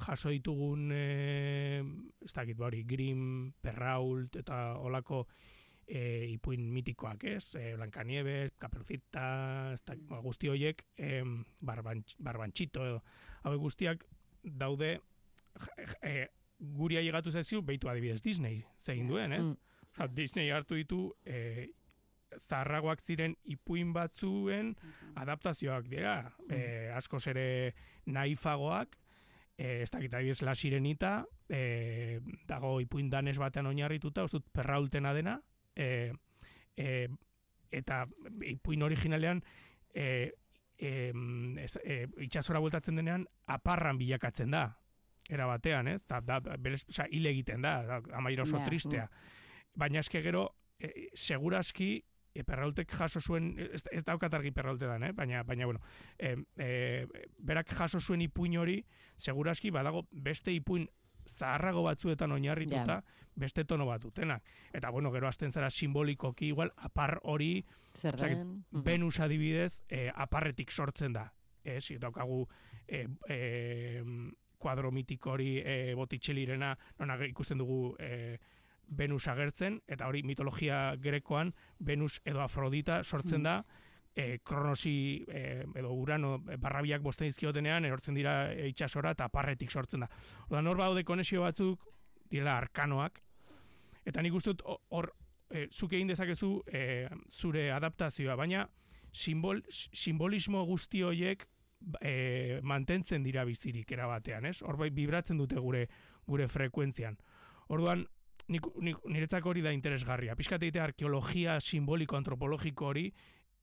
jaso 0.01 0.31
ditugun, 0.33 0.87
e, 0.95 1.83
ez 2.25 2.33
dakit 2.33 2.57
bari, 2.57 2.81
Grimm, 2.89 3.51
Perrault 3.61 4.39
eta 4.41 4.79
olako 4.81 5.27
e, 5.85 6.25
ipuin 6.33 6.65
mitikoak, 6.73 7.27
ez? 7.29 7.53
E, 7.59 7.75
Blancanieves, 7.77 8.55
Caperucita, 8.57 9.27
ez 9.75 9.83
dakit, 9.85 10.07
ba, 10.09 10.23
guzti 10.25 10.49
horiek, 10.49 10.81
e, 10.97 11.21
barbantx, 11.61 12.17
barbantxito 12.25 12.87
edo, 12.87 13.03
hauek 13.43 13.61
guztiak 13.61 14.07
daude 14.41 14.95
e, 16.01 16.27
guri 16.57 16.97
ailegatu 16.97 17.31
zaizu, 17.31 17.61
behitu 17.61 17.89
adibidez 17.91 18.23
Disney, 18.25 18.63
zegin 18.81 19.11
duen, 19.11 19.37
ez? 19.37 19.43
Mm. 19.43 19.57
Osea, 19.97 20.07
Disney 20.13 20.49
hartu 20.53 20.77
ditu 20.77 21.01
e, 21.25 21.69
zaharragoak 22.35 23.01
ziren 23.01 23.35
ipuin 23.47 23.93
batzuen 23.95 24.73
adaptazioak 25.15 25.87
dira. 25.91 26.17
E, 26.49 26.89
askoz 26.95 27.25
ere 27.31 27.73
naifagoak, 28.05 28.97
e, 29.57 29.83
ez 29.83 29.91
dakit 29.91 30.13
adibidez 30.13 30.41
La 30.45 30.55
Sirenita, 30.55 31.25
e, 31.49 32.19
dago 32.47 32.77
ipuin 32.83 33.09
danez 33.09 33.37
batean 33.39 33.69
oinarrituta, 33.71 34.25
dut 34.31 34.49
perraultena 34.53 35.13
dena, 35.17 35.39
e, 35.75 36.11
e, 36.77 37.07
eta 37.71 38.05
ipuin 38.47 38.83
originalean 38.83 39.41
e, 39.93 40.33
e, 40.77 40.91
ez, 41.63 41.73
e, 41.83 42.05
itxasora 42.27 42.61
bueltatzen 42.63 42.99
denean 42.99 43.25
aparran 43.47 43.97
bilakatzen 43.97 44.53
da 44.53 44.69
era 45.27 45.47
batean, 45.49 45.89
ez? 45.91 46.01
Da, 46.07 46.21
da, 46.23 46.39
berez, 46.39 46.85
oza, 46.87 47.07
hil 47.11 47.27
egiten 47.27 47.65
da, 47.65 47.81
da 47.83 47.97
amaira 48.15 48.45
oso 48.45 48.61
Ja, 48.61 48.65
tristea. 48.65 49.07
Baina 49.75 49.99
eske 49.99 50.21
gero, 50.23 50.45
e, 50.79 51.09
seguraski, 51.13 51.97
e, 52.37 52.43
perraultek 52.45 52.93
jaso 52.93 53.21
zuen, 53.21 53.51
ez, 53.57 53.81
ez 53.91 54.03
daukat 54.05 54.33
argi 54.37 54.53
perraute 54.53 54.85
dan, 54.89 55.07
eh? 55.09 55.11
baina, 55.17 55.41
baina 55.47 55.65
bueno, 55.65 55.81
e, 56.19 56.35
e, 56.61 56.69
berak 57.37 57.73
jaso 57.73 57.99
zuen 57.99 58.21
ipuin 58.25 58.57
hori, 58.61 58.77
seguraski 59.17 59.71
badago 59.73 60.05
beste 60.11 60.53
ipuin 60.53 60.87
zaharrago 61.27 61.83
batzuetan 61.83 62.31
oinarrituta, 62.31 63.01
beste 63.35 63.65
tono 63.67 63.85
bat 63.85 64.01
dutenak. 64.01 64.45
Eta 64.73 64.89
bueno, 64.93 65.11
gero 65.11 65.27
hasten 65.27 65.51
zara 65.51 65.69
simbolikoki 65.69 66.47
igual, 66.53 66.71
apar 66.77 67.19
hori, 67.23 67.65
Zer 67.97 68.15
den? 68.15 68.65
Mhm. 68.71 68.83
Venus 68.85 69.19
adibidez, 69.19 69.83
e, 69.89 70.07
aparretik 70.13 70.71
sortzen 70.71 71.13
da. 71.13 71.31
Ez, 71.63 71.89
daukagu 71.99 72.45
e, 72.87 73.07
e, 73.27 74.03
kuadro 74.57 74.91
mitiko 74.91 75.33
hori 75.33 75.57
e, 75.59 75.93
botitxelirena, 75.95 76.77
nona 76.99 77.17
ikusten 77.25 77.57
dugu 77.57 77.95
e, 77.99 78.37
Venus 78.87 79.27
agertzen, 79.27 79.81
eta 79.87 80.07
hori 80.07 80.23
mitologia 80.23 80.95
grekoan, 81.01 81.53
Venus 81.79 82.21
edo 82.25 82.41
Afrodita 82.41 83.03
sortzen 83.03 83.43
da, 83.43 83.63
e, 84.15 84.39
kronosi 84.43 85.25
e, 85.27 85.65
edo 85.75 85.91
urano 85.93 86.37
e, 86.49 86.57
barrabiak 86.57 87.01
bosten 87.01 87.27
dizkiotenean, 87.27 87.85
erortzen 87.85 88.15
dira 88.15 88.53
itxasora 88.53 89.11
eta 89.11 89.27
aparretik 89.27 89.71
sortzen 89.71 90.05
da. 90.05 90.09
Oda, 90.49 90.61
nor 90.61 90.77
baude 90.77 91.03
konexio 91.03 91.43
batzuk, 91.43 91.83
direla 92.31 92.57
arkanoak, 92.57 93.21
eta 94.07 94.21
nik 94.23 94.33
uste 94.33 94.55
dut 94.55 94.63
ho- 94.65 94.79
hor 94.89 95.11
e, 95.51 95.67
zuk 95.71 95.93
egin 95.93 96.07
dezakezu 96.07 96.63
e, 96.71 97.07
zure 97.29 97.71
adaptazioa, 97.71 98.35
baina 98.35 98.65
simbol, 99.11 99.61
simbolismo 99.69 100.63
guzti 100.65 101.03
horiek 101.03 101.45
e, 102.01 102.59
mantentzen 102.63 103.23
dira 103.23 103.45
bizirik 103.45 103.91
erabatean, 103.91 104.45
ez? 104.45 104.61
Hor 104.63 104.77
bai 104.79 104.89
vibratzen 104.89 105.37
dute 105.37 105.59
gure 105.59 105.87
gure 106.27 106.47
frekuentzian. 106.51 107.15
Orduan, 107.69 108.07
nik, 108.53 108.67
nik, 108.81 108.99
niretzako 109.05 109.51
hori 109.51 109.63
da 109.65 109.73
interesgarria. 109.75 110.35
Piskat 110.35 110.63
egitea 110.63 110.83
arkeologia 110.89 111.59
simboliko 111.61 112.17
antropologiko 112.17 112.91
hori, 112.91 113.07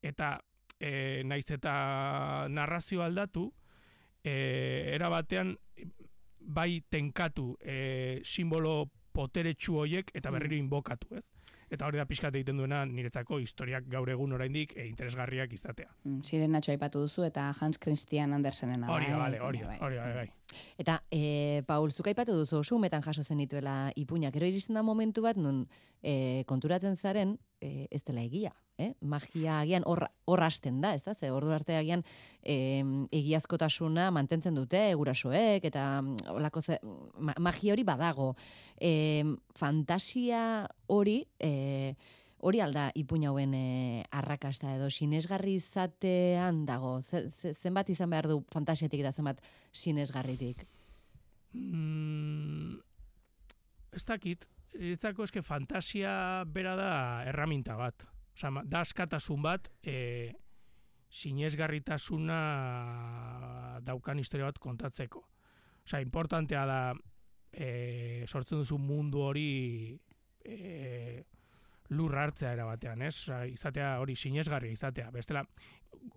eta 0.01 0.35
e, 0.79 1.23
naiz 1.25 1.45
eta 1.51 1.75
narrazio 2.49 3.03
aldatu, 3.05 3.47
e, 4.23 4.35
era 4.95 5.09
batean 5.09 5.55
bai 6.45 6.83
tenkatu 6.89 7.55
e, 7.61 8.21
simbolo 8.23 8.83
poteretsu 9.15 9.79
hoiek 9.81 10.11
eta 10.13 10.31
berriro 10.33 10.59
inbokatu, 10.59 11.15
ez? 11.17 11.23
Eta 11.71 11.87
hori 11.87 11.97
da 11.97 12.05
pixkat 12.05 12.35
egiten 12.37 12.59
duena 12.61 12.83
niretzako 12.85 13.39
historiak 13.41 13.87
gaur 13.89 14.09
egun 14.13 14.35
oraindik 14.37 14.75
e, 14.77 14.85
interesgarriak 14.85 15.53
izatea. 15.55 15.89
Mm, 16.03 16.21
Sirenatxo 16.27 16.75
aipatu 16.75 17.01
duzu 17.07 17.25
eta 17.25 17.47
Hans 17.59 17.79
Christian 17.81 18.35
Andersenena. 18.37 18.91
Hori 18.93 19.09
da, 19.09 19.17
bai, 19.17 19.39
hori 19.39 19.63
bai. 19.65 19.77
hori 19.81 19.97
da, 19.97 20.09
bai. 20.19 20.27
Eta, 20.77 21.01
e, 21.11 21.63
Paul, 21.67 21.91
zuk 21.91 22.07
aipatu 22.11 22.35
duzu, 22.37 22.63
sumetan 22.63 23.03
jaso 23.05 23.23
zen 23.23 23.41
dituela 23.43 23.91
ipuinak. 23.95 24.33
Gero 24.33 24.47
iristen 24.49 24.75
da 24.75 24.83
momentu 24.83 25.23
bat, 25.25 25.37
nun 25.37 25.65
e, 26.01 26.43
konturatzen 26.47 26.95
zaren, 26.95 27.37
e, 27.61 27.87
ez 27.91 28.03
dela 28.03 28.23
egia. 28.25 28.53
Eh? 28.77 28.91
Magia 29.07 29.61
agian 29.61 29.85
hor 29.87 30.41
hasten 30.43 30.81
da, 30.83 30.91
ez 30.95 31.03
da? 31.05 31.13
Ze 31.15 31.29
ordu 31.31 31.53
arte 31.55 31.77
agian 31.77 32.03
e, 32.43 32.83
egiazkotasuna 33.15 34.09
mantentzen 34.11 34.57
dute 34.57 34.81
gurasoek 34.99 35.63
eta 35.69 35.85
mm, 36.01 36.27
olako 36.35 36.61
ze, 36.61 36.79
ma, 36.83 37.37
magia 37.39 37.73
hori 37.73 37.85
badago. 37.87 38.33
E, 38.75 39.23
fantasia 39.55 40.67
hori 40.91 41.21
e, 41.39 41.95
hori 42.45 42.61
alda 42.61 42.89
ipuin 42.93 43.25
hauen 43.25 43.53
e, 43.57 44.03
arrakasta 44.13 44.75
edo 44.75 44.89
sinesgarri 44.93 45.55
izatean 45.57 46.65
dago. 46.67 46.99
Ze- 47.01 47.53
zenbat 47.53 47.89
izan 47.89 48.11
behar 48.13 48.27
du 48.29 48.43
fantasiatik 48.53 49.01
eta 49.01 49.11
zenbat 49.11 49.41
sinesgarritik. 49.73 50.65
Mm, 51.55 52.77
ez 53.95 54.03
dakit, 54.05 54.45
niretzako 54.75 55.25
eske 55.25 55.41
fantasia 55.41 56.43
bera 56.45 56.75
da 56.77 56.91
erraminta 57.31 57.77
bat. 57.79 58.05
Osa, 58.35 58.51
da 58.67 58.81
askatasun 58.83 59.41
bat, 59.41 59.69
e, 59.81 60.33
sinesgarritasuna 61.09 62.39
daukan 63.87 64.19
historia 64.19 64.49
bat 64.49 64.59
kontatzeko. 64.59 65.23
Osa, 65.85 66.01
importantea 66.03 66.65
da 66.67 66.79
e, 67.53 68.25
sortzen 68.27 68.59
duzu 68.59 68.77
mundu 68.77 69.23
hori 69.23 69.97
e, 70.43 71.23
lur 71.89 72.15
hartzea 72.17 72.53
era 72.53 72.65
batean, 72.65 73.01
ez? 73.01 73.15
Osa, 73.21 73.45
izatea 73.45 73.99
hori 74.01 74.15
sinesgarria 74.15 74.71
izatea. 74.71 75.11
Bestela, 75.11 75.45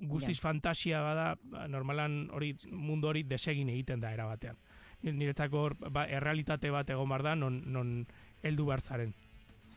guztiz 0.01 0.39
fantasia 0.41 1.01
bada, 1.05 1.37
ba, 1.43 1.67
normalan 1.69 2.31
hori 2.33 2.55
mundu 2.71 3.09
hori 3.09 3.23
desegin 3.23 3.69
egiten 3.69 4.01
da 4.01 4.13
era 4.13 4.27
batean. 4.27 4.57
Ni- 5.03 5.13
Niretzako 5.13 5.61
hor, 5.67 5.77
ba, 5.91 6.07
errealitate 6.09 6.71
bat 6.71 6.89
egon 6.91 7.09
bar 7.09 7.23
da, 7.23 7.35
non, 7.37 7.63
non 7.67 8.07
heldu 8.43 8.67
behar 8.67 8.81
zaren. 8.81 9.15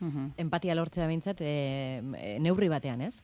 Mhm. 0.00 0.32
Empatia 0.36 0.74
lortzea 0.74 1.06
behintzat 1.06 1.40
e, 1.40 2.02
e, 2.18 2.38
neurri 2.40 2.68
batean, 2.68 3.00
ez? 3.02 3.22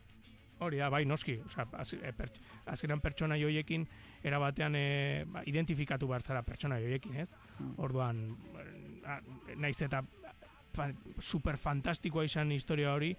Hori 0.60 0.76
da, 0.78 0.88
bai, 0.90 1.04
noski. 1.06 1.38
Osa, 1.46 1.66
az, 1.72 1.92
e, 1.94 2.12
per, 2.12 2.30
azkenan 2.66 3.00
pertsona 3.00 3.36
joiekin, 3.38 3.86
era 4.22 4.38
batean 4.38 4.74
e, 4.76 5.24
ba, 5.26 5.42
identifikatu 5.46 6.06
behar 6.10 6.22
zara 6.22 6.42
pertsona 6.42 6.78
joiekin, 6.82 7.16
ez? 7.16 7.30
Mm. 7.58 7.74
Orduan, 7.78 8.22
a, 9.06 9.20
naiz 9.56 9.80
eta 9.82 10.04
super 11.18 11.56
fantastikoa 11.56 12.24
izan 12.24 12.52
historia 12.52 12.92
hori, 12.92 13.14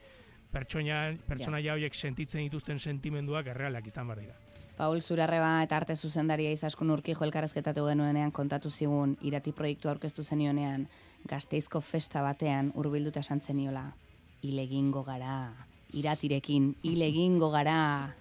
pertsona, 0.52 1.16
pertsona 1.28 1.60
ja 1.60 1.74
horiek 1.74 1.96
sentitzen 1.96 2.46
dituzten 2.48 2.80
sentimenduak 2.80 3.48
errealak 3.54 3.88
izan 3.88 4.08
behar 4.08 4.24
dira. 4.24 4.38
Paul 4.80 5.02
Zurarreba 5.02 5.64
eta 5.66 5.76
arte 5.76 5.96
zuzendaria 5.96 6.54
izaskun 6.56 6.90
urkijo 6.94 7.26
elkarrezketatu 7.26 7.84
genuenean 7.90 8.32
kontatu 8.32 8.70
zigun 8.72 9.18
irati 9.28 9.52
proiektu 9.52 9.90
aurkeztu 9.92 10.24
zenionean 10.24 10.88
gazteizko 11.28 11.82
festa 11.82 12.24
batean 12.24 12.72
hurbilduta 12.76 13.20
esan 13.20 13.42
zeniola. 13.42 13.90
Ilegingo 14.42 15.04
gara, 15.04 15.52
iratirekin, 15.92 16.78
ilegingo 16.84 17.52
gara. 17.52 18.16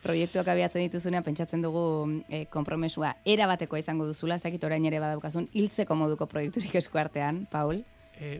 Proiektuak 0.00 0.48
abiatzen 0.48 0.86
dituzunean 0.86 1.24
pentsatzen 1.26 1.60
dugu 1.60 1.82
e, 2.28 2.46
konpromesua 2.52 3.12
era 3.28 3.46
batekoa 3.50 3.82
izango 3.82 4.06
duzula, 4.08 4.38
ez 4.38 4.44
dakit 4.46 4.64
orain 4.64 4.84
ere 4.88 5.00
badaukazun, 5.02 5.50
hiltzeko 5.52 5.96
moduko 5.98 6.28
proiekturik 6.30 6.74
esku 6.80 7.00
artean, 7.00 7.44
Paul. 7.52 7.82
E, 8.16 8.38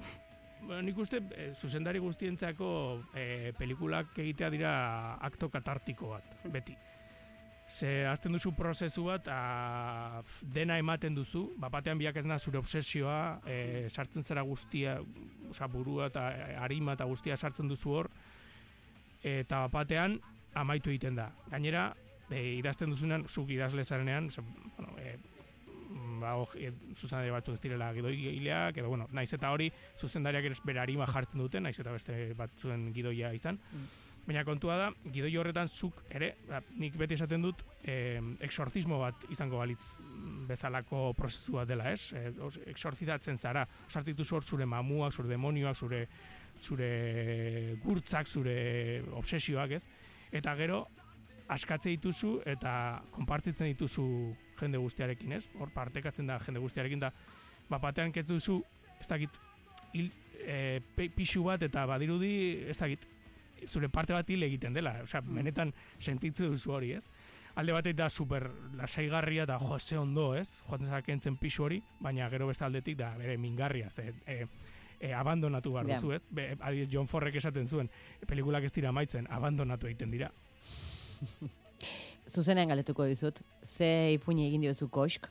bueno, 0.62 0.80
nik 0.86 0.98
uste 0.98 1.20
e, 1.36 1.50
zuzendari 1.52 2.00
guztientzako 2.00 2.70
e, 3.12 3.52
pelikulak 3.58 4.16
egitea 4.24 4.50
dira 4.56 4.72
akto 5.20 5.50
katartiko 5.52 6.14
bat, 6.14 6.32
beti. 6.52 6.76
Ze 7.70 8.06
azten 8.08 8.32
duzu 8.34 8.50
prozesu 8.56 9.04
bat, 9.06 9.28
a, 9.30 10.22
dena 10.42 10.80
ematen 10.80 11.14
duzu, 11.14 11.44
bapatean 11.60 12.00
biak 12.00 12.16
ez 12.16 12.24
zure 12.40 12.58
obsesioa, 12.58 13.40
e, 13.46 13.86
sartzen 13.88 14.22
zera 14.22 14.42
guztia, 14.42 14.98
oza, 15.50 15.68
burua 15.68 16.08
eta 16.08 16.30
e, 16.32 16.56
arima 16.56 16.96
eta 16.96 17.04
guztia 17.04 17.36
sartzen 17.36 17.68
duzu 17.68 17.90
hor, 17.90 18.10
eta 19.22 19.68
bapatean 19.68 20.18
amaitu 20.54 20.90
egiten 20.90 21.18
da. 21.18 21.30
Gainera, 21.50 21.90
e, 22.30 22.56
idazten 22.58 22.90
duzunean, 22.90 23.26
zuk 23.28 23.50
idazle 23.50 23.84
zarenean, 23.84 24.30
ze, 24.30 24.42
bueno, 24.76 24.96
e, 24.98 25.16
ba, 26.20 26.34
hor, 26.38 26.52
e, 26.58 26.72
zuzendari 26.96 27.32
batzuk 27.34 27.56
ez 27.56 27.62
direla 27.64 27.92
gidoileak, 27.96 28.78
edo, 28.82 28.92
bueno, 28.92 29.08
naiz 29.12 29.32
eta 29.34 29.50
hori 29.50 29.70
zuzendariak 29.98 30.50
ere 30.50 30.60
bere 30.64 30.84
arima 30.84 31.08
jartzen 31.10 31.42
dute, 31.42 31.60
naiz 31.60 31.78
eta 31.78 31.92
beste 31.96 32.20
batzuen 32.38 32.92
gidoia 32.94 33.32
izan. 33.34 33.58
Mm. 33.72 33.90
Baina 34.26 34.44
kontua 34.44 34.76
da, 34.76 34.90
gidoi 35.10 35.32
horretan 35.40 35.68
zuk 35.68 36.04
ere, 36.12 36.34
ba, 36.48 36.60
nik 36.78 36.96
beti 37.00 37.16
esaten 37.16 37.42
dut, 37.42 37.64
eh, 37.88 38.20
exorcismo 38.46 39.00
bat 39.00 39.24
izango 39.32 39.58
balitz 39.58 39.80
bezalako 40.46 41.14
prozesu 41.18 41.56
bat 41.56 41.68
dela, 41.68 41.88
ez? 41.90 42.12
Eh, 42.12 42.28
os, 42.44 42.58
exorcizatzen 42.70 43.38
zara, 43.38 43.64
osartzitu 43.88 44.24
zor 44.24 44.44
zure 44.44 44.66
mamuak, 44.66 45.16
zure 45.16 45.32
demonioak, 45.32 45.76
zure 45.76 46.04
zure 46.60 47.76
gurtzak, 47.82 48.28
zure 48.28 49.02
obsesioak, 49.16 49.78
ez? 49.78 49.84
Eta 50.32 50.54
gero, 50.58 50.84
askatze 51.50 51.90
dituzu 51.90 52.38
eta 52.46 52.72
konpartitzen 53.14 53.70
dituzu 53.72 54.06
jende 54.60 54.78
guztiarekin, 54.78 55.32
ez? 55.38 55.44
Hor 55.58 55.72
partekatzen 55.74 56.28
da 56.30 56.38
jende 56.44 56.62
guztiarekin 56.62 57.02
da, 57.02 57.10
ba, 57.70 57.80
batean 57.82 58.12
ketuzu, 58.14 58.60
ez 59.00 59.08
dakit, 59.10 59.40
hil, 59.94 60.10
e, 60.38 60.80
pixu 61.16 61.42
bat 61.46 61.62
eta 61.66 61.86
badirudi, 61.90 62.32
ez 62.70 62.78
dakit, 62.78 63.06
zure 63.66 63.90
parte 63.92 64.14
bat 64.14 64.28
hil 64.30 64.46
egiten 64.46 64.76
dela, 64.76 64.94
osea, 65.04 65.20
mm. 65.20 65.40
benetan 65.40 65.74
sentitzu 65.98 66.52
duzu 66.52 66.76
hori, 66.78 66.94
ez? 66.98 67.04
Alde 67.58 67.74
batetik 67.74 67.98
da 67.98 68.08
super 68.08 68.46
lasaigarria 68.78 69.44
eta 69.48 69.58
jo, 69.58 69.78
ze 69.78 69.98
ondo, 69.98 70.34
ez? 70.38 70.62
Joaten 70.68 70.92
zakentzen 70.94 71.36
pixu 71.40 71.66
hori, 71.66 71.80
baina 72.00 72.28
gero 72.30 72.46
beste 72.46 72.64
aldetik 72.64 72.98
da 73.00 73.10
bere 73.18 73.36
mingarria, 73.38 73.90
ze, 73.90 74.12
e, 74.26 74.44
e, 75.00 75.12
abandonatu 75.16 75.72
behar 75.72 75.88
duzu, 75.88 76.12
ez? 76.12 76.22
Be, 76.30 76.50
adiz, 76.60 76.88
John 76.92 77.08
Forrek 77.08 77.40
esaten 77.40 77.68
zuen, 77.68 77.90
pelikulak 78.28 78.68
ez 78.68 78.72
dira 78.76 78.92
maitzen, 78.92 79.26
abandonatu 79.32 79.88
egiten 79.90 80.12
dira. 80.12 80.30
Zuzenean 82.30 82.70
galetuko 82.70 83.08
dizut, 83.08 83.40
ze 83.64 84.12
ipuñi 84.14 84.46
egin 84.46 84.68
diozu 84.68 84.88
kosk? 84.92 85.26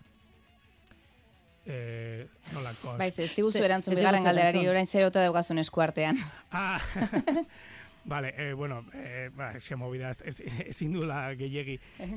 Eh, 1.70 2.26
nola 2.56 2.74
kosk? 2.82 2.98
Baiz, 3.00 3.14
ez 3.22 3.32
diguzu 3.38 3.62
erantzun 3.64 3.96
bigarren 3.96 4.26
galderari, 4.26 4.66
orain 4.68 4.88
zer 4.90 5.06
ota 5.08 5.24
daugazun 5.24 5.62
eskuartean. 5.62 6.20
Ah, 6.52 6.82
Vale, 8.10 8.34
eh, 8.38 8.54
bueno, 8.54 8.86
eh, 8.96 9.30
ba, 9.36 9.52
xe 9.62 9.76
movida, 9.76 10.10
ez, 10.10 10.40
ezin 10.66 10.96
dula 10.96 11.36
gehiegi, 11.38 11.76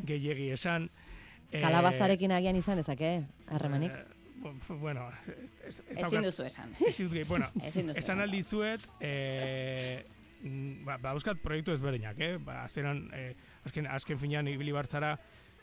gehiegi 0.09 0.49
esan. 0.55 0.87
Eh, 1.51 1.61
Kalabazarekin 1.61 2.33
agian 2.33 2.57
izan 2.57 2.81
dezake, 2.81 3.11
harremanik? 3.53 3.93
Eh, 3.93 4.12
bueno, 4.69 5.09
ez, 5.67 5.81
ez, 5.91 5.99
ezin 6.07 6.27
duzu 6.27 6.45
esan. 6.47 6.75
Ezin 6.89 7.09
duzu, 7.09 7.29
bueno, 7.29 7.49
esan 7.95 8.21
aldi 8.25 8.43
zuet, 8.43 8.85
eh, 9.01 10.03
ba, 10.85 10.99
ba, 10.99 11.13
euskat 11.13 11.41
proiektu 11.43 11.75
ezberdinak, 11.75 12.19
eh? 12.21 12.37
Ba, 12.43 12.65
zeran, 12.69 13.05
eh, 13.15 13.35
azken, 13.67 13.87
azken 13.87 14.19
finean 14.19 14.49
ibili 14.51 14.75
bartzara, 14.75 15.15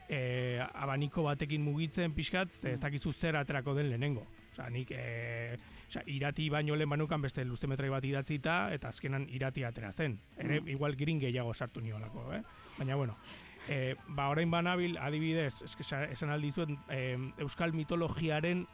eh, 0.10 0.60
abaniko 0.74 1.24
batekin 1.28 1.62
mugitzen 1.64 2.14
pixkat, 2.18 2.54
ze 2.54 2.74
ez 2.74 2.80
dakizu 2.82 3.14
zer 3.14 3.38
aterako 3.38 3.76
den 3.76 3.90
lehenengo. 3.90 4.26
Osa, 4.54 4.70
nik, 4.70 4.92
eh, 4.92 5.58
osa, 5.88 6.02
irati 6.08 6.50
baino 6.50 6.76
lehen 6.76 6.90
banukan 6.90 7.22
beste 7.22 7.46
lustemetrai 7.46 7.90
bat 7.90 8.06
idatzita, 8.06 8.74
eta 8.74 8.90
azkenan 8.90 9.28
irati 9.30 9.64
atera 9.64 9.92
zen. 9.92 10.20
Ere, 10.38 10.62
mm. 10.62 10.68
igual 10.76 10.98
girin 10.98 11.20
gehiago 11.20 11.54
sartu 11.54 11.82
nio 11.82 12.00
lako, 12.00 12.32
eh? 12.34 12.42
Baina, 12.78 12.96
bueno, 12.96 13.18
eh, 13.70 13.96
ba, 14.08 14.30
orain 14.34 14.50
banabil, 14.52 14.98
adibidez, 14.98 15.62
esan 15.62 16.34
aldi 16.34 16.52
zuen, 16.52 16.80
eh, 16.90 17.18
euskal 17.46 17.74
mitologiaren 17.78 18.66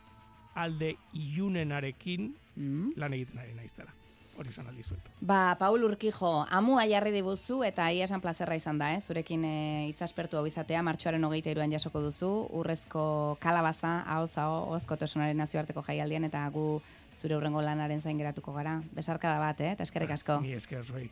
alde 0.55 0.95
iunenarekin 1.13 2.31
mm. 2.55 2.95
lan 2.95 3.13
egiten 3.13 3.43
ari 3.43 3.53
naiztela 3.60 3.91
hori 4.36 4.51
izan 4.51 4.67
aldi 4.67 4.84
zuet. 4.84 5.10
Ba, 5.23 5.55
Paul 5.60 5.84
Urkijo, 5.88 6.31
amua 6.51 6.86
jarri 6.89 7.13
dibuzu 7.15 7.62
eta 7.67 7.88
ia 7.95 8.08
esan 8.08 8.23
plazerra 8.23 8.58
izan 8.60 8.79
da, 8.81 8.91
eh? 8.95 8.99
zurekin 9.01 9.45
e, 9.47 9.55
itzaspertu 9.91 10.39
hau 10.39 10.45
izatea, 10.47 10.81
martxoaren 10.86 11.23
hogeita 11.23 11.53
iruan 11.53 11.71
jasoko 11.71 12.01
duzu, 12.03 12.31
urrezko 12.60 13.05
kalabaza, 13.43 13.97
hau 14.15 14.25
zao, 14.27 14.58
ozko 14.75 14.99
tosunaren 14.99 15.39
nazioarteko 15.39 15.84
jaialdian, 15.88 16.27
eta 16.27 16.43
gu 16.51 16.81
zure 17.15 17.38
urrengo 17.38 17.63
lanaren 17.63 18.03
zain 18.03 18.19
geratuko 18.19 18.53
gara. 18.53 18.81
Besarka 18.95 19.31
da 19.31 19.39
bat, 19.39 19.62
eh? 19.63 19.71
eta 19.77 19.88
eskerrik 19.88 20.12
asko. 20.17 20.41
Ni 20.43 20.55
esker, 20.60 20.84
zoi. 20.84 21.08